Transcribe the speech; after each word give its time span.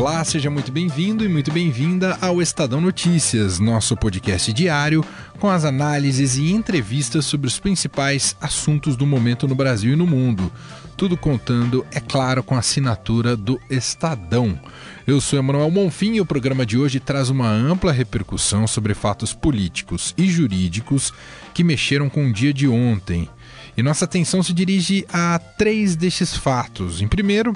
Olá, 0.00 0.24
seja 0.24 0.48
muito 0.48 0.72
bem-vindo 0.72 1.22
e 1.22 1.28
muito 1.28 1.52
bem-vinda 1.52 2.16
ao 2.22 2.40
Estadão 2.40 2.80
Notícias, 2.80 3.58
nosso 3.58 3.94
podcast 3.94 4.50
diário 4.50 5.04
com 5.38 5.46
as 5.46 5.62
análises 5.62 6.38
e 6.38 6.50
entrevistas 6.52 7.26
sobre 7.26 7.46
os 7.46 7.58
principais 7.58 8.34
assuntos 8.40 8.96
do 8.96 9.06
momento 9.06 9.46
no 9.46 9.54
Brasil 9.54 9.92
e 9.92 9.96
no 9.96 10.06
mundo. 10.06 10.50
Tudo 10.96 11.18
contando, 11.18 11.84
é 11.92 12.00
claro, 12.00 12.42
com 12.42 12.54
a 12.54 12.60
assinatura 12.60 13.36
do 13.36 13.60
Estadão. 13.68 14.58
Eu 15.06 15.20
sou 15.20 15.38
Emanuel 15.38 15.70
Monfim 15.70 16.14
e 16.14 16.20
o 16.22 16.26
programa 16.26 16.64
de 16.64 16.78
hoje 16.78 16.98
traz 16.98 17.28
uma 17.28 17.50
ampla 17.50 17.92
repercussão 17.92 18.66
sobre 18.66 18.94
fatos 18.94 19.34
políticos 19.34 20.14
e 20.16 20.26
jurídicos 20.30 21.12
que 21.52 21.62
mexeram 21.62 22.08
com 22.08 22.26
o 22.26 22.32
dia 22.32 22.54
de 22.54 22.66
ontem. 22.66 23.28
E 23.76 23.82
nossa 23.82 24.06
atenção 24.06 24.42
se 24.42 24.54
dirige 24.54 25.06
a 25.12 25.38
três 25.38 25.94
destes 25.94 26.34
fatos. 26.34 27.02
Em 27.02 27.08
primeiro, 27.08 27.54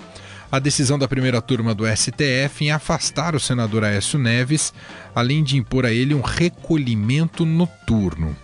a 0.50 0.58
decisão 0.58 0.98
da 0.98 1.08
primeira 1.08 1.40
turma 1.40 1.74
do 1.74 1.84
STF 1.86 2.64
em 2.64 2.70
afastar 2.70 3.34
o 3.34 3.40
senador 3.40 3.84
Aécio 3.84 4.18
Neves, 4.18 4.72
além 5.14 5.42
de 5.42 5.56
impor 5.56 5.86
a 5.86 5.92
ele 5.92 6.14
um 6.14 6.20
recolhimento 6.20 7.44
noturno. 7.44 8.36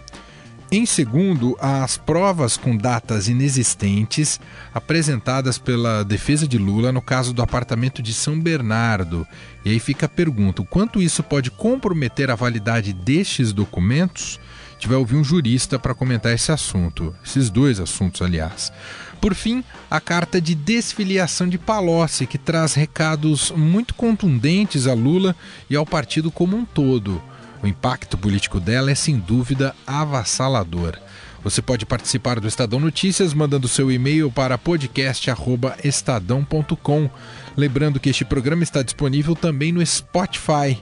Em 0.72 0.86
segundo, 0.86 1.56
as 1.60 1.96
provas 1.96 2.56
com 2.56 2.76
datas 2.76 3.28
inexistentes 3.28 4.38
apresentadas 4.72 5.58
pela 5.58 6.04
defesa 6.04 6.46
de 6.46 6.58
Lula 6.58 6.92
no 6.92 7.02
caso 7.02 7.32
do 7.32 7.42
apartamento 7.42 8.00
de 8.00 8.14
São 8.14 8.38
Bernardo. 8.40 9.26
E 9.64 9.70
aí 9.70 9.80
fica 9.80 10.06
a 10.06 10.08
pergunta: 10.08 10.62
o 10.62 10.64
quanto 10.64 11.02
isso 11.02 11.24
pode 11.24 11.50
comprometer 11.50 12.30
a 12.30 12.36
validade 12.36 12.92
destes 12.92 13.52
documentos? 13.52 14.38
Vai 14.86 14.96
ouvir 14.96 15.16
um 15.16 15.24
jurista 15.24 15.78
para 15.78 15.94
comentar 15.94 16.32
esse 16.32 16.50
assunto, 16.50 17.14
esses 17.24 17.50
dois 17.50 17.78
assuntos, 17.80 18.22
aliás. 18.22 18.72
Por 19.20 19.34
fim, 19.34 19.62
a 19.90 20.00
carta 20.00 20.40
de 20.40 20.54
desfiliação 20.54 21.48
de 21.48 21.58
Palocci, 21.58 22.26
que 22.26 22.38
traz 22.38 22.72
recados 22.74 23.50
muito 23.50 23.92
contundentes 23.94 24.86
a 24.86 24.94
Lula 24.94 25.36
e 25.68 25.76
ao 25.76 25.84
partido 25.84 26.30
como 26.30 26.56
um 26.56 26.64
todo. 26.64 27.22
O 27.62 27.66
impacto 27.66 28.16
político 28.16 28.58
dela 28.58 28.90
é 28.90 28.94
sem 28.94 29.18
dúvida 29.18 29.76
avassalador. 29.86 30.96
Você 31.42 31.62
pode 31.62 31.86
participar 31.86 32.38
do 32.38 32.46
Estadão 32.46 32.78
Notícias 32.78 33.32
mandando 33.32 33.66
seu 33.66 33.90
e-mail 33.90 34.30
para 34.30 34.58
podcast@estadão.com. 34.58 37.08
Lembrando 37.56 37.98
que 37.98 38.10
este 38.10 38.26
programa 38.26 38.62
está 38.62 38.82
disponível 38.82 39.34
também 39.34 39.72
no 39.72 39.82
Spotify. 39.84 40.78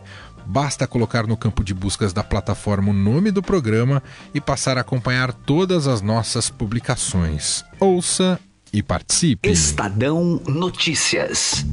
Basta 0.50 0.86
colocar 0.86 1.27
no 1.27 1.36
campo 1.36 1.62
de 1.62 1.74
buscas 1.74 2.14
da 2.14 2.24
plataforma 2.24 2.88
o 2.88 2.94
nome 2.94 3.30
do 3.30 3.42
programa 3.42 4.02
e 4.32 4.41
passar 4.41 4.78
a 4.78 4.80
acompanhar 4.80 5.30
todas 5.30 5.86
as 5.86 6.00
nossas 6.00 6.48
publicações. 6.48 7.62
Ouça 7.78 8.41
e 8.72 8.82
participe. 8.82 9.46
Estadão 9.50 10.41
Notícias. 10.48 11.66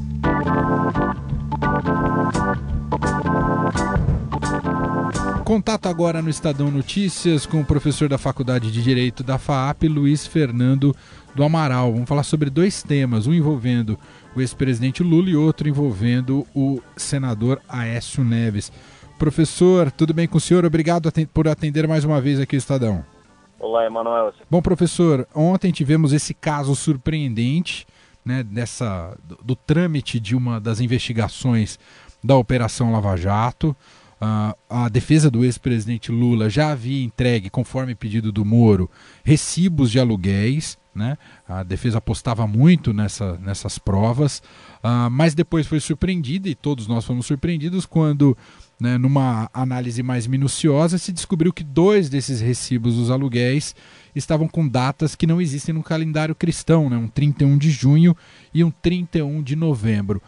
Contato 5.45 5.87
agora 5.87 6.21
no 6.21 6.29
Estadão 6.29 6.69
Notícias 6.69 7.45
com 7.45 7.61
o 7.61 7.65
professor 7.65 8.09
da 8.09 8.17
Faculdade 8.17 8.69
de 8.69 8.83
Direito 8.83 9.23
da 9.23 9.37
FAAP, 9.37 9.83
Luiz 9.83 10.27
Fernando 10.27 10.93
do 11.35 11.43
Amaral. 11.43 11.91
Vamos 11.91 12.07
falar 12.07 12.23
sobre 12.23 12.49
dois 12.49 12.81
temas, 12.81 13.27
um 13.27 13.33
envolvendo 13.33 13.99
o 14.35 14.41
ex-presidente 14.41 15.03
Lula 15.03 15.29
e 15.29 15.35
outro 15.35 15.67
envolvendo 15.67 16.47
o 16.55 16.81
senador 16.95 17.61
Aécio 17.67 18.23
Neves. 18.23 18.71
Professor, 19.19 19.91
tudo 19.91 20.13
bem 20.13 20.27
com 20.27 20.37
o 20.37 20.41
senhor? 20.41 20.65
Obrigado 20.65 21.11
por 21.33 21.47
atender 21.47 21.87
mais 21.87 22.05
uma 22.05 22.21
vez 22.21 22.39
aqui 22.39 22.55
o 22.55 22.57
Estadão. 22.57 23.03
Olá, 23.59 23.85
Emanuel. 23.85 24.33
Bom, 24.49 24.61
professor, 24.61 25.27
ontem 25.33 25.71
tivemos 25.71 26.13
esse 26.13 26.33
caso 26.33 26.75
surpreendente 26.75 27.85
né, 28.23 28.43
dessa, 28.43 29.17
do, 29.23 29.37
do 29.43 29.55
trâmite 29.55 30.19
de 30.19 30.35
uma 30.35 30.59
das 30.59 30.79
investigações 30.79 31.77
da 32.23 32.35
Operação 32.35 32.91
Lava 32.91 33.15
Jato. 33.15 33.75
Uh, 34.21 34.55
a 34.69 34.89
defesa 34.89 35.29
do 35.29 35.43
ex-presidente 35.43 36.11
Lula 36.11 36.49
já 36.49 36.71
havia 36.71 37.03
entregue, 37.03 37.49
conforme 37.49 37.93
pedido 37.93 38.31
do 38.31 38.45
Moro, 38.45 38.89
recibos 39.23 39.91
de 39.91 39.99
aluguéis 39.99 40.77
né? 40.95 41.17
A 41.47 41.61
defesa 41.61 41.97
apostava 41.97 42.47
muito 42.47 42.93
nessa, 42.93 43.37
nessas 43.39 43.77
provas, 43.77 44.41
uh, 44.83 45.09
mas 45.11 45.35
depois 45.35 45.67
foi 45.67 45.79
surpreendida, 45.79 46.47
e 46.47 46.55
todos 46.55 46.87
nós 46.87 47.03
fomos 47.03 47.25
surpreendidos, 47.25 47.85
quando, 47.85 48.37
né, 48.79 48.97
numa 48.97 49.49
análise 49.53 50.01
mais 50.01 50.25
minuciosa, 50.25 50.97
se 50.97 51.11
descobriu 51.11 51.51
que 51.51 51.63
dois 51.63 52.09
desses 52.09 52.39
recibos 52.39 52.95
dos 52.95 53.11
aluguéis 53.11 53.75
estavam 54.15 54.47
com 54.47 54.65
datas 54.65 55.15
que 55.15 55.27
não 55.27 55.41
existem 55.41 55.75
no 55.75 55.83
calendário 55.83 56.33
cristão, 56.33 56.89
né, 56.89 56.95
um 56.95 57.07
31 57.07 57.57
de 57.57 57.69
junho 57.69 58.15
e 58.53 58.63
um 58.63 58.71
31 58.71 59.43
de 59.43 59.55
novembro. 59.55 60.21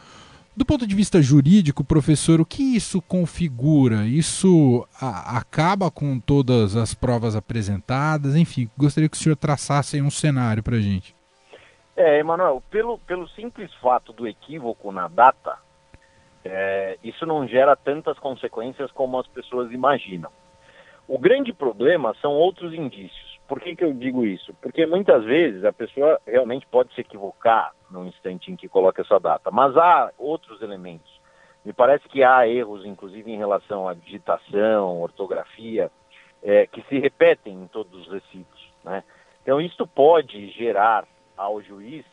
Do 0.58 0.66
ponto 0.66 0.88
de 0.88 0.96
vista 0.96 1.22
jurídico, 1.22 1.84
professor, 1.84 2.42
o 2.42 2.46
que 2.46 2.76
isso 2.76 3.00
configura? 3.00 4.08
Isso 4.08 4.88
a, 5.00 5.38
acaba 5.38 5.92
com 5.92 6.20
todas 6.20 6.76
as 6.76 6.96
provas 6.96 7.36
apresentadas? 7.36 8.36
Enfim, 8.36 8.68
gostaria 8.76 9.08
que 9.08 9.16
o 9.16 9.20
senhor 9.20 9.36
traçasse 9.36 10.02
um 10.02 10.10
cenário 10.10 10.64
para 10.64 10.78
a 10.78 10.82
gente. 10.82 11.16
É, 11.96 12.18
Emanuel, 12.18 12.64
pelo, 12.72 12.98
pelo 12.98 13.30
simples 13.30 13.72
fato 13.76 14.12
do 14.12 14.28
equívoco 14.28 14.92
na 14.92 15.08
data, 15.08 15.60
é, 16.44 16.98
isso 17.04 17.24
não 17.24 17.48
gera 17.48 17.76
tantas 17.76 18.18
consequências 18.18 18.92
como 18.92 19.20
as 19.20 19.28
pessoas 19.28 19.72
imaginam. 19.72 20.32
O 21.08 21.20
grande 21.20 21.54
problema 21.54 22.16
são 22.20 22.32
outros 22.32 22.74
indícios. 22.74 23.27
Por 23.48 23.62
que, 23.62 23.76
que 23.76 23.84
eu 23.84 23.94
digo 23.94 24.26
isso? 24.26 24.54
Porque 24.62 24.86
muitas 24.86 25.24
vezes 25.24 25.64
a 25.64 25.72
pessoa 25.72 26.20
realmente 26.28 26.68
pode 26.68 26.94
se 26.94 27.02
equivocar 27.02 27.74
no 27.90 28.06
instante 28.06 28.52
em 28.52 28.56
que 28.56 28.68
coloca 28.68 29.02
essa 29.02 29.20
data, 29.20 29.50
mas 29.52 29.76
há 29.78 30.12
outros 30.18 30.62
elementos. 30.62 31.18
Me 31.64 31.72
parece 31.72 32.08
que 32.10 32.24
há 32.24 32.48
erros, 32.48 32.86
inclusive 32.86 33.32
em 33.32 33.38
relação 33.38 33.88
à 33.88 33.94
digitação, 33.94 35.02
ortografia, 35.02 35.90
é, 36.44 36.68
que 36.68 36.82
se 36.84 37.00
repetem 37.00 37.54
em 37.54 37.68
todos 37.68 38.02
os 38.02 38.12
recibos. 38.12 38.72
Né? 38.84 39.04
Então, 39.42 39.62
isto 39.62 39.88
pode 39.88 40.50
gerar 40.52 41.06
ao 41.36 41.62
juiz 41.62 42.06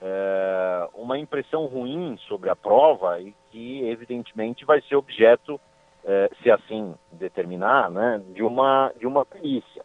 é, 0.00 0.88
uma 0.94 1.18
impressão 1.18 1.66
ruim 1.66 2.16
sobre 2.26 2.48
a 2.48 2.56
prova 2.56 3.20
e 3.20 3.34
que, 3.50 3.86
evidentemente, 3.88 4.64
vai 4.64 4.80
ser 4.82 4.96
objeto, 4.96 5.60
é, 6.04 6.30
se 6.42 6.50
assim 6.50 6.94
determinar, 7.12 7.90
né, 7.90 8.22
de, 8.34 8.42
uma, 8.42 8.92
de 8.98 9.06
uma 9.06 9.26
perícia. 9.26 9.84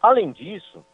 Além 0.00 0.32
disso, 0.32 0.84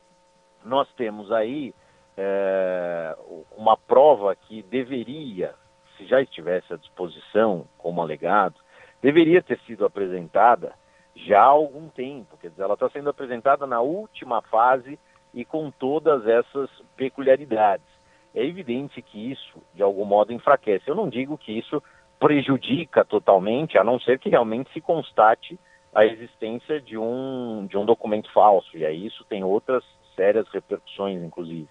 nós 0.65 0.88
temos 0.94 1.31
aí 1.31 1.75
é, 2.16 3.16
uma 3.56 3.76
prova 3.76 4.34
que 4.34 4.62
deveria, 4.62 5.54
se 5.97 6.06
já 6.06 6.20
estivesse 6.20 6.72
à 6.72 6.76
disposição 6.76 7.66
como 7.76 8.00
alegado, 8.00 8.54
deveria 9.03 9.42
ter 9.42 9.59
sido 9.60 9.84
apresentada 9.84 10.72
já 11.15 11.41
há 11.41 11.47
algum 11.47 11.88
tempo. 11.88 12.37
Quer 12.38 12.50
dizer, 12.50 12.62
ela 12.62 12.75
está 12.75 12.88
sendo 12.91 13.10
apresentada 13.10 13.66
na 13.66 13.81
última 13.81 14.41
fase 14.42 14.98
e 15.32 15.44
com 15.44 15.71
todas 15.71 16.26
essas 16.26 16.71
peculiaridades. 16.97 17.86
É 18.34 18.44
evidente 18.44 19.00
que 19.03 19.31
isso, 19.31 19.62
de 19.75 19.82
algum 19.82 20.04
modo, 20.04 20.32
enfraquece. 20.32 20.88
Eu 20.88 20.94
não 20.94 21.09
digo 21.09 21.38
que 21.38 21.53
isso 21.53 21.82
prejudica 22.19 23.04
totalmente, 23.04 23.76
a 23.76 23.84
não 23.84 24.00
ser 24.00 24.19
que 24.19 24.28
realmente 24.28 24.72
se 24.72 24.81
constate 24.81 25.59
a 25.94 26.05
existência 26.05 26.81
de 26.81 26.99
um, 26.99 27.66
de 27.69 27.77
um 27.77 27.84
documento 27.84 28.31
falso, 28.32 28.77
e 28.77 28.84
aí 28.84 29.06
isso 29.06 29.25
tem 29.28 29.44
outras 29.44 29.84
sérias 30.16 30.47
repercussões, 30.53 31.22
inclusive. 31.22 31.69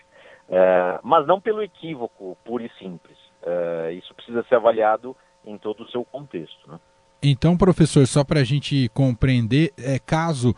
É, 0.50 1.00
mas 1.04 1.26
não 1.28 1.40
pelo 1.40 1.62
equívoco 1.62 2.38
puro 2.44 2.64
e 2.64 2.72
simples. 2.80 3.18
É, 3.42 3.92
isso 3.94 4.14
precisa 4.14 4.44
ser 4.44 4.56
avaliado 4.56 5.16
em 5.46 5.58
todo 5.58 5.84
o 5.84 5.90
seu 5.90 6.04
contexto. 6.06 6.70
Né? 6.70 6.80
Então, 7.22 7.58
professor, 7.58 8.06
só 8.06 8.24
para 8.24 8.42
a 8.42 8.44
gente 8.44 8.90
compreender, 8.90 9.74
é, 9.78 10.00
caso 10.00 10.54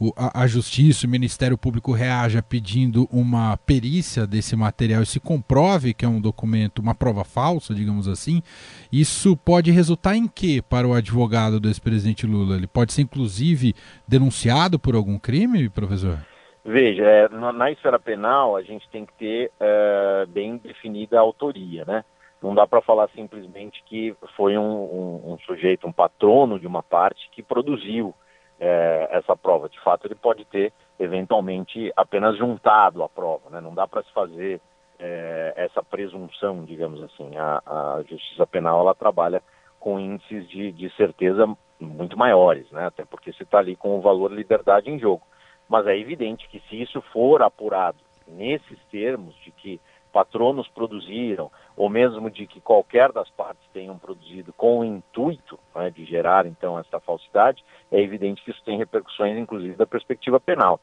o, 0.00 0.14
a, 0.16 0.44
a, 0.44 0.46
Justiça, 0.46 1.06
o 1.06 1.10
Ministério 1.10 1.58
Público 1.58 1.92
reaja 1.92 2.42
pedindo 2.42 3.06
uma 3.12 3.58
perícia 3.58 4.26
desse 4.26 4.56
material 4.56 5.02
e 5.02 5.06
se 5.06 5.20
comprove 5.20 5.92
que 5.92 6.06
é 6.06 6.08
um 6.08 6.20
documento, 6.20 6.78
uma 6.78 6.94
prova 6.94 7.22
falsa, 7.22 7.74
digamos 7.74 8.08
assim, 8.08 8.42
isso 8.90 9.36
pode 9.36 9.70
resultar 9.70 10.16
em 10.16 10.26
quê 10.26 10.62
para 10.66 10.88
o 10.88 10.94
advogado 10.94 11.60
do 11.60 11.68
ex-presidente 11.68 12.26
Lula? 12.26 12.56
Ele 12.56 12.66
pode 12.66 12.94
ser, 12.94 13.02
inclusive, 13.02 13.74
denunciado 14.08 14.78
por 14.78 14.94
algum 14.94 15.18
crime, 15.18 15.68
professor? 15.68 16.18
Veja, 16.64 17.02
é, 17.04 17.28
na, 17.28 17.70
esfera 17.70 17.98
penal 17.98 18.56
a 18.56 18.62
gente 18.62 18.88
tem 18.88 19.04
que 19.04 19.12
ter 19.14 19.50
é, 19.60 20.26
bem 20.28 20.56
definida 20.56 21.18
a 21.18 21.20
autoria, 21.20 21.84
né? 21.84 22.04
Não 22.42 22.54
dá 22.54 22.66
para 22.66 22.80
falar 22.80 23.10
simplesmente 23.14 23.82
que 23.84 24.14
foi 24.34 24.56
um, 24.56 24.62
um, 24.62 25.32
um 25.32 25.38
sujeito, 25.40 25.86
um 25.86 25.92
patrono 25.92 26.58
de 26.58 26.66
uma 26.66 26.82
parte 26.82 27.28
que 27.32 27.42
produziu 27.42 28.14
é, 28.60 29.08
essa 29.10 29.34
prova. 29.34 29.68
De 29.68 29.80
fato, 29.80 30.06
ele 30.06 30.14
pode 30.14 30.44
ter, 30.44 30.72
eventualmente, 30.98 31.90
apenas 31.96 32.36
juntado 32.36 33.02
a 33.02 33.08
prova. 33.08 33.48
Né? 33.50 33.60
Não 33.60 33.74
dá 33.74 33.88
para 33.88 34.02
se 34.02 34.12
fazer 34.12 34.60
é, 34.98 35.54
essa 35.56 35.82
presunção, 35.82 36.64
digamos 36.64 37.02
assim. 37.02 37.36
A, 37.36 37.62
a, 37.66 38.02
justiça 38.08 38.46
penal 38.46 38.80
ela 38.80 38.94
trabalha 38.94 39.42
com 39.80 39.98
índices 39.98 40.46
de, 40.48 40.70
de 40.72 40.94
certeza 40.94 41.48
muito 41.80 42.18
maiores, 42.18 42.70
né? 42.70 42.86
até 42.86 43.06
porque 43.06 43.32
você 43.32 43.42
está 43.42 43.58
ali 43.58 43.74
com 43.74 43.98
o 43.98 44.02
valor 44.02 44.30
liberdade 44.30 44.90
em 44.90 44.98
jogo. 44.98 45.22
Mas 45.66 45.86
é 45.86 45.96
evidente 45.96 46.46
que 46.48 46.60
se 46.68 46.82
isso 46.82 47.00
for 47.12 47.42
apurado 47.42 47.98
nesses 48.28 48.78
termos 48.90 49.34
de 49.36 49.50
que 49.52 49.80
patronos 50.12 50.68
produziram, 50.68 51.50
ou 51.76 51.88
mesmo 51.88 52.30
de 52.30 52.46
que 52.46 52.60
qualquer 52.60 53.12
das 53.12 53.30
partes 53.30 53.62
tenham 53.72 53.98
produzido 53.98 54.52
com 54.52 54.80
o 54.80 54.84
intuito 54.84 55.58
né, 55.74 55.90
de 55.90 56.04
gerar 56.04 56.46
então 56.46 56.78
essa 56.78 57.00
falsidade, 57.00 57.64
é 57.90 58.00
evidente 58.00 58.42
que 58.42 58.50
isso 58.50 58.62
tem 58.64 58.78
repercussões, 58.78 59.36
inclusive, 59.36 59.74
da 59.74 59.86
perspectiva 59.86 60.38
penal. 60.38 60.80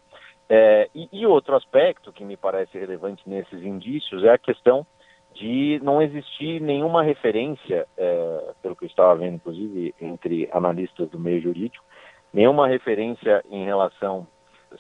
É, 0.50 0.90
e, 0.96 1.10
e, 1.12 1.26
outro 1.26 1.56
aspecto 1.56 2.14
que 2.14 2.24
me 2.24 2.38
parece 2.38 2.78
relevante 2.78 3.22
nesses 3.28 3.62
indícios 3.64 4.24
é 4.24 4.30
a 4.30 4.38
questão 4.38 4.88
de 5.34 5.80
não 5.84 6.02
existir 6.02 6.62
nenhuma 6.62 7.04
referência, 7.04 7.86
é, 7.98 8.54
pelo 8.62 8.76
que 8.76 8.86
eu 8.86 8.88
estava 8.88 9.16
vendo, 9.16 9.36
inclusive, 9.36 9.94
entre 10.02 10.50
analistas 10.52 11.10
do 11.10 11.20
meio 11.20 11.42
jurídico, 11.42 11.84
nenhuma 12.34 12.68
referência 12.68 13.44
em 13.52 13.66
relação 13.66 14.26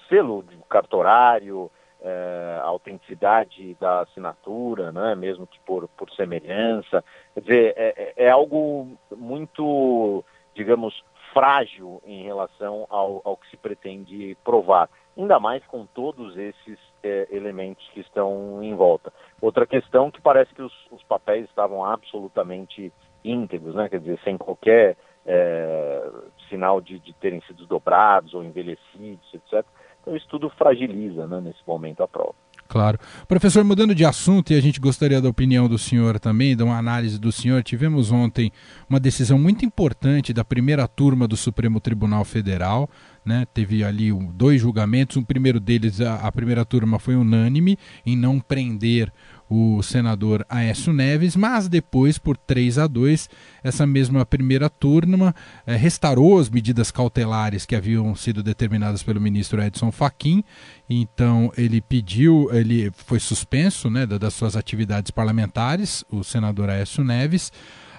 selo 0.09 0.43
cartorário, 0.69 1.69
é, 2.01 2.59
a 2.61 2.65
autenticidade 2.65 3.75
da 3.79 4.01
assinatura, 4.01 4.91
né, 4.91 5.15
mesmo 5.15 5.47
que 5.47 5.59
por, 5.61 5.87
por 5.89 6.11
semelhança. 6.11 7.03
Quer 7.33 7.41
dizer, 7.41 7.73
é, 7.75 7.93
é, 7.97 8.25
é 8.25 8.29
algo 8.29 8.97
muito, 9.15 10.23
digamos, 10.53 11.03
frágil 11.33 12.01
em 12.05 12.23
relação 12.23 12.85
ao, 12.89 13.21
ao, 13.23 13.37
que 13.37 13.49
se 13.49 13.57
pretende 13.57 14.37
provar, 14.43 14.89
ainda 15.17 15.39
mais 15.39 15.65
com 15.65 15.85
todos 15.85 16.37
esses 16.37 16.79
é, 17.03 17.27
elementos 17.31 17.87
que 17.89 17.99
estão 17.99 18.63
em 18.63 18.75
volta. 18.75 19.11
Outra 19.41 19.65
questão 19.65 20.09
que 20.09 20.21
parece 20.21 20.53
que 20.53 20.61
os, 20.61 20.73
os 20.91 21.03
papéis 21.03 21.45
estavam 21.45 21.83
absolutamente 21.85 22.91
íntegros, 23.23 23.75
né, 23.75 23.89
quer 23.89 23.99
dizer, 23.99 24.19
sem 24.23 24.37
qualquer 24.37 24.95
é, 25.25 26.09
sinal 26.49 26.79
de, 26.79 26.99
de 26.99 27.13
terem 27.13 27.41
sido 27.41 27.65
dobrados 27.65 28.33
ou 28.33 28.43
envelhecidos, 28.43 29.33
etc. 29.33 29.65
Então 30.07 30.15
isso 30.15 30.27
tudo 30.29 30.49
fragiliza 30.51 31.27
né, 31.27 31.41
nesse 31.41 31.59
momento 31.67 32.01
a 32.01 32.07
prova. 32.07 32.33
Claro. 32.69 32.97
Professor, 33.27 33.63
mudando 33.63 33.93
de 33.93 34.05
assunto, 34.05 34.51
e 34.51 34.55
a 34.55 34.61
gente 34.61 34.79
gostaria 34.79 35.21
da 35.21 35.27
opinião 35.27 35.67
do 35.67 35.77
senhor 35.77 36.17
também, 36.17 36.55
de 36.55 36.63
uma 36.63 36.77
análise 36.77 37.19
do 37.19 37.29
senhor. 37.29 37.61
Tivemos 37.61 38.11
ontem 38.11 38.51
uma 38.89 38.99
decisão 38.99 39.37
muito 39.37 39.65
importante 39.65 40.33
da 40.33 40.45
primeira 40.45 40.87
turma 40.87 41.27
do 41.27 41.35
Supremo 41.35 41.81
Tribunal 41.81 42.23
Federal. 42.23 42.89
Né? 43.25 43.45
Teve 43.53 43.83
ali 43.83 44.13
dois 44.33 44.61
julgamentos. 44.61 45.17
O 45.17 45.25
primeiro 45.25 45.59
deles, 45.59 45.99
a, 45.99 46.15
a 46.15 46.31
primeira 46.31 46.63
turma 46.63 46.99
foi 46.99 47.15
unânime 47.15 47.77
em 48.05 48.15
não 48.15 48.39
prender 48.39 49.11
o 49.49 49.81
senador 49.81 50.45
Aécio 50.49 50.91
Neves, 50.91 51.35
mas 51.35 51.67
depois, 51.67 52.17
por 52.17 52.35
3 52.35 52.77
a 52.79 52.87
2, 52.87 53.29
essa 53.63 53.87
mesma 53.87 54.25
primeira 54.25 54.69
turma 54.69 55.33
eh, 55.65 55.75
restaurou 55.75 56.39
as 56.39 56.49
medidas 56.49 56.91
cautelares 56.91 57.65
que 57.65 57.75
haviam 57.75 58.13
sido 58.15 58.43
determinadas 58.43 59.03
pelo 59.03 59.21
ministro 59.21 59.61
Edson 59.61 59.91
Fachin. 59.91 60.43
Então 60.89 61.51
ele 61.57 61.81
pediu, 61.81 62.49
ele 62.51 62.91
foi 62.91 63.19
suspenso 63.19 63.89
né, 63.89 64.05
das 64.05 64.33
suas 64.33 64.55
atividades 64.55 65.11
parlamentares, 65.11 66.03
o 66.11 66.23
senador 66.23 66.69
Aécio 66.69 67.03
Neves. 67.03 67.51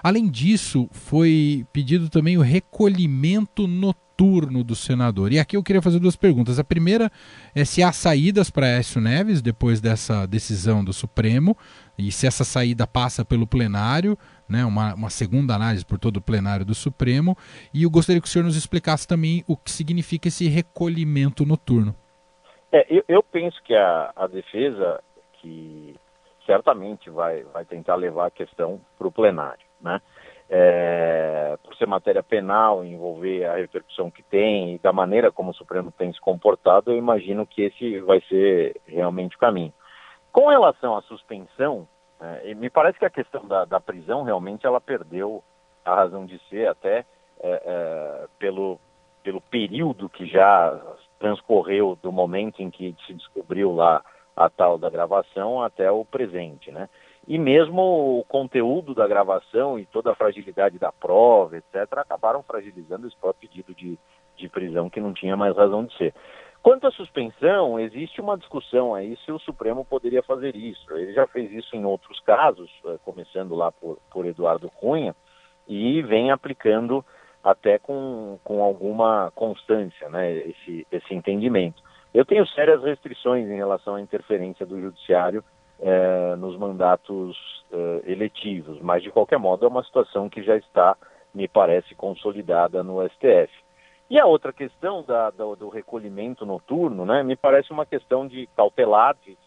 Além 0.03 0.29
disso, 0.29 0.87
foi 0.91 1.65
pedido 1.73 2.09
também 2.09 2.37
o 2.37 2.41
recolhimento 2.41 3.67
notável 3.67 4.08
turno 4.19 4.65
do 4.65 4.75
senador. 4.75 5.31
E 5.31 5.39
aqui 5.39 5.55
eu 5.55 5.63
queria 5.63 5.81
fazer 5.81 5.97
duas 5.97 6.17
perguntas. 6.17 6.59
A 6.59 6.63
primeira 6.65 7.09
é 7.55 7.63
se 7.63 7.81
há 7.81 7.93
saídas 7.93 8.51
para 8.51 8.67
Écio 8.67 8.99
Neves 8.99 9.41
depois 9.41 9.79
dessa 9.79 10.25
decisão 10.25 10.83
do 10.83 10.91
Supremo 10.91 11.55
e 11.97 12.11
se 12.11 12.27
essa 12.27 12.43
saída 12.43 12.85
passa 12.85 13.23
pelo 13.23 13.47
plenário, 13.47 14.17
né, 14.49 14.65
uma, 14.65 14.93
uma 14.93 15.09
segunda 15.09 15.55
análise 15.55 15.85
por 15.85 15.97
todo 15.97 16.17
o 16.17 16.21
plenário 16.21 16.65
do 16.65 16.75
Supremo. 16.75 17.33
E 17.73 17.83
eu 17.83 17.89
gostaria 17.89 18.21
que 18.21 18.27
o 18.27 18.29
senhor 18.29 18.43
nos 18.43 18.57
explicasse 18.57 19.07
também 19.07 19.41
o 19.47 19.55
que 19.55 19.71
significa 19.71 20.27
esse 20.27 20.49
recolhimento 20.49 21.45
noturno. 21.45 21.95
É, 22.73 22.85
eu, 22.89 23.05
eu 23.07 23.23
penso 23.23 23.63
que 23.63 23.73
a, 23.73 24.11
a 24.17 24.27
defesa 24.27 25.01
que 25.41 25.95
certamente 26.45 27.09
vai, 27.09 27.43
vai 27.53 27.63
tentar 27.63 27.95
levar 27.95 28.27
a 28.27 28.31
questão 28.31 28.81
para 28.97 29.07
o 29.07 29.11
plenário, 29.13 29.65
né? 29.79 30.01
É, 30.49 31.57
por 31.63 31.75
ser 31.75 31.85
matéria 31.85 32.23
penal, 32.23 32.83
envolver 32.83 33.45
a 33.45 33.55
repercussão 33.55 34.09
que 34.09 34.23
tem 34.23 34.75
e 34.75 34.79
da 34.79 34.91
maneira 34.91 35.31
como 35.31 35.51
o 35.51 35.53
Supremo 35.53 35.91
tem 35.91 36.11
se 36.11 36.19
comportado, 36.19 36.91
eu 36.91 36.97
imagino 36.97 37.45
que 37.45 37.61
esse 37.61 37.99
vai 37.99 38.19
ser 38.21 38.79
realmente 38.87 39.35
o 39.35 39.39
caminho. 39.39 39.73
Com 40.31 40.47
relação 40.47 40.97
à 40.97 41.01
suspensão, 41.03 41.87
é, 42.19 42.53
me 42.55 42.69
parece 42.69 42.97
que 42.97 43.05
a 43.05 43.09
questão 43.09 43.45
da, 43.47 43.65
da, 43.65 43.79
prisão 43.79 44.23
realmente 44.23 44.65
ela 44.65 44.81
perdeu 44.81 45.43
a 45.85 45.95
razão 45.95 46.25
de 46.25 46.39
ser 46.49 46.67
até 46.67 47.05
é, 47.41 47.63
é 47.65 48.27
pelo, 48.37 48.79
pelo 49.23 49.39
período 49.39 50.09
que 50.09 50.25
já 50.25 50.79
transcorreu 51.19 51.97
do 52.01 52.11
momento 52.11 52.61
em 52.61 52.69
que 52.69 52.95
se 53.05 53.13
descobriu 53.13 53.73
lá 53.73 54.03
a 54.35 54.49
tal 54.49 54.77
da 54.77 54.89
gravação 54.89 55.61
até 55.61 55.91
o 55.91 56.05
presente, 56.05 56.71
né? 56.71 56.89
E 57.27 57.37
mesmo 57.37 58.19
o 58.19 58.23
conteúdo 58.25 58.93
da 58.93 59.07
gravação 59.07 59.77
e 59.77 59.85
toda 59.85 60.11
a 60.11 60.15
fragilidade 60.15 60.79
da 60.79 60.91
prova, 60.91 61.57
etc., 61.57 61.97
acabaram 61.97 62.41
fragilizando 62.43 63.07
esse 63.07 63.15
próprio 63.17 63.49
pedido 63.49 63.73
de, 63.73 63.97
de 64.35 64.49
prisão 64.49 64.89
que 64.89 64.99
não 64.99 65.13
tinha 65.13 65.37
mais 65.37 65.55
razão 65.55 65.85
de 65.85 65.95
ser. 65.97 66.13
Quanto 66.61 66.87
à 66.87 66.91
suspensão, 66.91 67.79
existe 67.79 68.19
uma 68.19 68.37
discussão 68.37 68.93
aí 68.93 69.17
se 69.23 69.31
o 69.31 69.39
Supremo 69.39 69.85
poderia 69.85 70.21
fazer 70.21 70.55
isso. 70.55 70.91
Ele 70.91 71.13
já 71.13 71.25
fez 71.27 71.51
isso 71.51 71.75
em 71.75 71.85
outros 71.85 72.19
casos, 72.21 72.69
eh, 72.85 72.97
começando 73.05 73.55
lá 73.55 73.71
por, 73.71 73.97
por 74.11 74.25
Eduardo 74.25 74.69
Cunha, 74.71 75.15
e 75.67 76.01
vem 76.01 76.31
aplicando 76.31 77.05
até 77.41 77.79
com, 77.79 78.37
com 78.43 78.61
alguma 78.61 79.31
constância 79.35 80.09
né, 80.09 80.33
esse, 80.33 80.85
esse 80.91 81.13
entendimento. 81.13 81.81
Eu 82.13 82.25
tenho 82.25 82.45
sérias 82.47 82.83
restrições 82.83 83.47
em 83.47 83.55
relação 83.55 83.95
à 83.95 84.01
interferência 84.01 84.65
do 84.65 84.81
Judiciário 84.81 85.43
é, 85.81 86.35
nos 86.35 86.57
mandatos 86.57 87.37
é, 87.71 88.11
eletivos, 88.11 88.79
mas 88.81 89.01
de 89.03 89.11
qualquer 89.11 89.39
modo 89.39 89.65
é 89.65 89.69
uma 89.69 89.83
situação 89.83 90.29
que 90.29 90.43
já 90.43 90.55
está, 90.57 90.95
me 91.33 91.47
parece, 91.47 91.95
consolidada 91.95 92.83
no 92.83 93.01
STF. 93.09 93.51
E 94.09 94.19
a 94.19 94.25
outra 94.25 94.51
questão 94.51 95.03
da, 95.03 95.29
do, 95.29 95.55
do, 95.55 95.69
recolhimento 95.69 96.45
noturno, 96.45 97.05
né, 97.05 97.21
me 97.23 97.35
parece 97.35 97.71
uma 97.71 97.85
questão 97.85 98.27
de 98.27 98.47
cautelar, 98.55 99.15
de, 99.23 99.37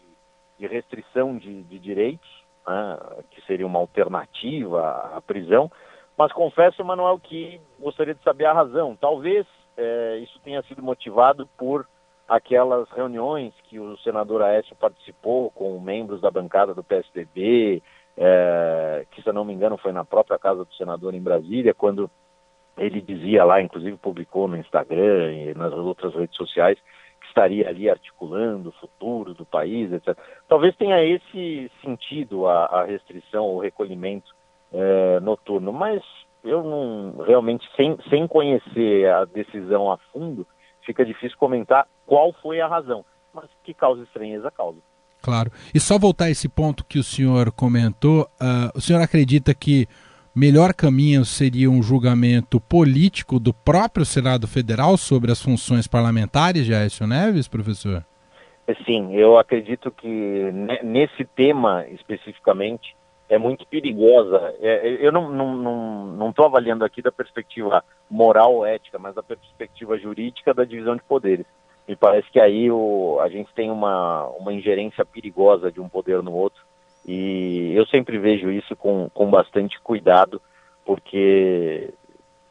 de 0.57 0.67
restrição 0.67 1.37
de, 1.37 1.63
de 1.63 1.77
direitos, 1.79 2.29
né, 2.65 2.97
que 3.31 3.41
seria 3.45 3.67
uma 3.67 3.79
alternativa 3.79 5.11
à 5.15 5.21
prisão, 5.21 5.69
mas 6.17 6.31
confesso, 6.31 6.83
Manuel, 6.83 7.19
que 7.19 7.59
gostaria 7.79 8.13
de 8.13 8.23
saber 8.23 8.45
a 8.45 8.53
razão. 8.53 8.95
Talvez 8.95 9.45
é, 9.75 10.19
isso 10.19 10.39
tenha 10.43 10.61
sido 10.63 10.81
motivado 10.81 11.47
por 11.57 11.87
aquelas 12.27 12.89
reuniões 12.91 13.53
que 13.63 13.79
o 13.79 13.97
senador 13.97 14.41
Aécio 14.41 14.75
participou 14.75 15.51
com 15.51 15.79
membros 15.79 16.21
da 16.21 16.31
bancada 16.31 16.73
do 16.73 16.83
PSDB, 16.83 17.81
é, 18.17 19.05
que 19.11 19.21
se 19.21 19.27
eu 19.27 19.33
não 19.33 19.45
me 19.45 19.53
engano 19.53 19.77
foi 19.77 19.91
na 19.91 20.05
própria 20.05 20.37
casa 20.37 20.63
do 20.63 20.73
senador 20.75 21.13
em 21.13 21.21
Brasília, 21.21 21.73
quando 21.73 22.09
ele 22.77 23.01
dizia 23.01 23.43
lá, 23.43 23.61
inclusive 23.61 23.97
publicou 23.97 24.47
no 24.47 24.57
Instagram 24.57 25.33
e 25.33 25.53
nas 25.53 25.73
outras 25.73 26.13
redes 26.15 26.35
sociais, 26.35 26.77
que 27.21 27.27
estaria 27.27 27.67
ali 27.67 27.89
articulando 27.89 28.69
o 28.69 28.73
futuro 28.73 29.33
do 29.33 29.45
país, 29.45 29.91
etc. 29.91 30.17
Talvez 30.47 30.75
tenha 30.75 31.03
esse 31.03 31.71
sentido 31.81 32.47
a, 32.47 32.65
a 32.65 32.85
restrição, 32.85 33.45
o 33.45 33.59
recolhimento 33.59 34.33
é, 34.71 35.19
noturno, 35.19 35.71
mas 35.71 36.03
eu 36.43 36.63
não 36.63 37.23
realmente 37.23 37.67
sem, 37.75 37.97
sem 38.09 38.27
conhecer 38.27 39.09
a 39.09 39.25
decisão 39.25 39.91
a 39.91 39.97
fundo, 40.11 40.45
fica 40.85 41.05
difícil 41.05 41.37
comentar 41.37 41.87
qual 42.05 42.33
foi 42.41 42.61
a 42.61 42.67
razão, 42.67 43.03
mas 43.33 43.45
que 43.63 43.73
causa 43.73 44.03
estranheza 44.03 44.51
causa. 44.51 44.79
Claro. 45.21 45.51
E 45.73 45.79
só 45.79 45.97
voltar 45.97 46.25
a 46.25 46.29
esse 46.29 46.49
ponto 46.49 46.83
que 46.83 46.99
o 46.99 47.03
senhor 47.03 47.51
comentou, 47.51 48.23
uh, 48.23 48.77
o 48.77 48.81
senhor 48.81 49.01
acredita 49.01 49.53
que 49.53 49.87
melhor 50.35 50.73
caminho 50.73 51.23
seria 51.23 51.69
um 51.69 51.81
julgamento 51.81 52.59
político 52.59 53.39
do 53.39 53.53
próprio 53.53 54.05
Senado 54.05 54.47
Federal 54.47 54.97
sobre 54.97 55.31
as 55.31 55.41
funções 55.41 55.87
parlamentares 55.87 56.65
de 56.65 56.73
Aécio 56.73 57.07
Neves, 57.07 57.47
professor? 57.47 58.05
Sim, 58.85 59.13
eu 59.13 59.37
acredito 59.37 59.91
que 59.91 60.51
nesse 60.83 61.25
tema 61.25 61.85
especificamente 61.87 62.95
é 63.29 63.37
muito 63.37 63.65
perigosa. 63.67 64.53
É, 64.59 64.87
é 64.87 65.05
eu 65.05 65.11
não 65.11 65.31
estou 65.31 65.37
não, 65.37 65.55
não, 65.55 66.33
não 66.33 66.45
avaliando 66.45 66.85
aqui 66.85 67.01
da 67.01 67.11
perspectiva 67.11 67.83
moral 68.09 68.65
ética, 68.65 68.99
mas 68.99 69.15
da 69.15 69.23
perspectiva 69.23 69.97
jurídica 69.97 70.53
da 70.53 70.63
divisão 70.63 70.95
de 70.95 71.03
poderes. 71.03 71.45
Me 71.87 71.95
parece 71.95 72.29
que 72.31 72.39
aí 72.39 72.71
o, 72.71 73.19
a 73.19 73.27
gente 73.27 73.53
tem 73.53 73.69
uma, 73.69 74.27
uma 74.39 74.53
ingerência 74.53 75.05
perigosa 75.05 75.71
de 75.71 75.81
um 75.81 75.89
poder 75.89 76.21
no 76.23 76.33
outro. 76.33 76.61
E 77.05 77.73
eu 77.75 77.85
sempre 77.87 78.17
vejo 78.17 78.49
isso 78.49 78.75
com, 78.75 79.09
com 79.13 79.29
bastante 79.29 79.79
cuidado, 79.81 80.41
porque 80.85 81.93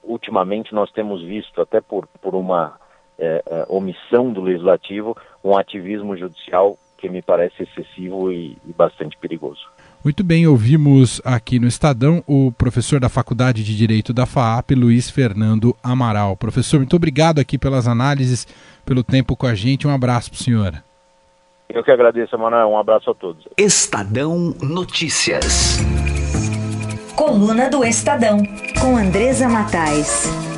ultimamente 0.02 0.74
nós 0.74 0.90
temos 0.92 1.22
visto, 1.22 1.62
até 1.62 1.80
por, 1.80 2.06
por 2.20 2.34
uma 2.34 2.78
é, 3.18 3.42
é, 3.46 3.66
omissão 3.68 4.30
do 4.30 4.42
legislativo, 4.42 5.16
um 5.42 5.56
ativismo 5.56 6.14
judicial 6.16 6.76
porque 7.02 7.08
me 7.08 7.20
parece 7.20 7.64
excessivo 7.64 8.30
e, 8.30 8.56
e 8.64 8.72
bastante 8.72 9.16
perigoso. 9.18 9.68
Muito 10.04 10.24
bem, 10.24 10.48
ouvimos 10.48 11.22
aqui 11.24 11.60
no 11.60 11.68
Estadão 11.68 12.24
o 12.26 12.50
professor 12.50 12.98
da 12.98 13.08
Faculdade 13.08 13.62
de 13.62 13.76
Direito 13.76 14.12
da 14.12 14.26
FAAP, 14.26 14.72
Luiz 14.72 15.08
Fernando 15.08 15.76
Amaral. 15.80 16.36
Professor, 16.36 16.78
muito 16.78 16.96
obrigado 16.96 17.38
aqui 17.38 17.56
pelas 17.56 17.86
análises, 17.86 18.44
pelo 18.84 19.04
tempo 19.04 19.36
com 19.36 19.46
a 19.46 19.54
gente. 19.54 19.86
Um 19.86 19.94
abraço 19.94 20.30
para 20.30 20.40
o 20.40 20.42
senhor. 20.42 20.82
Eu 21.68 21.84
que 21.84 21.90
agradeço, 21.92 22.36
Manuel. 22.36 22.68
Um 22.68 22.78
abraço 22.78 23.10
a 23.10 23.14
todos. 23.14 23.46
Estadão 23.56 24.52
Notícias. 24.60 25.78
Coluna 27.14 27.70
do 27.70 27.84
Estadão, 27.84 28.38
com 28.80 28.96
Andresa 28.96 29.48
Matais. 29.48 30.51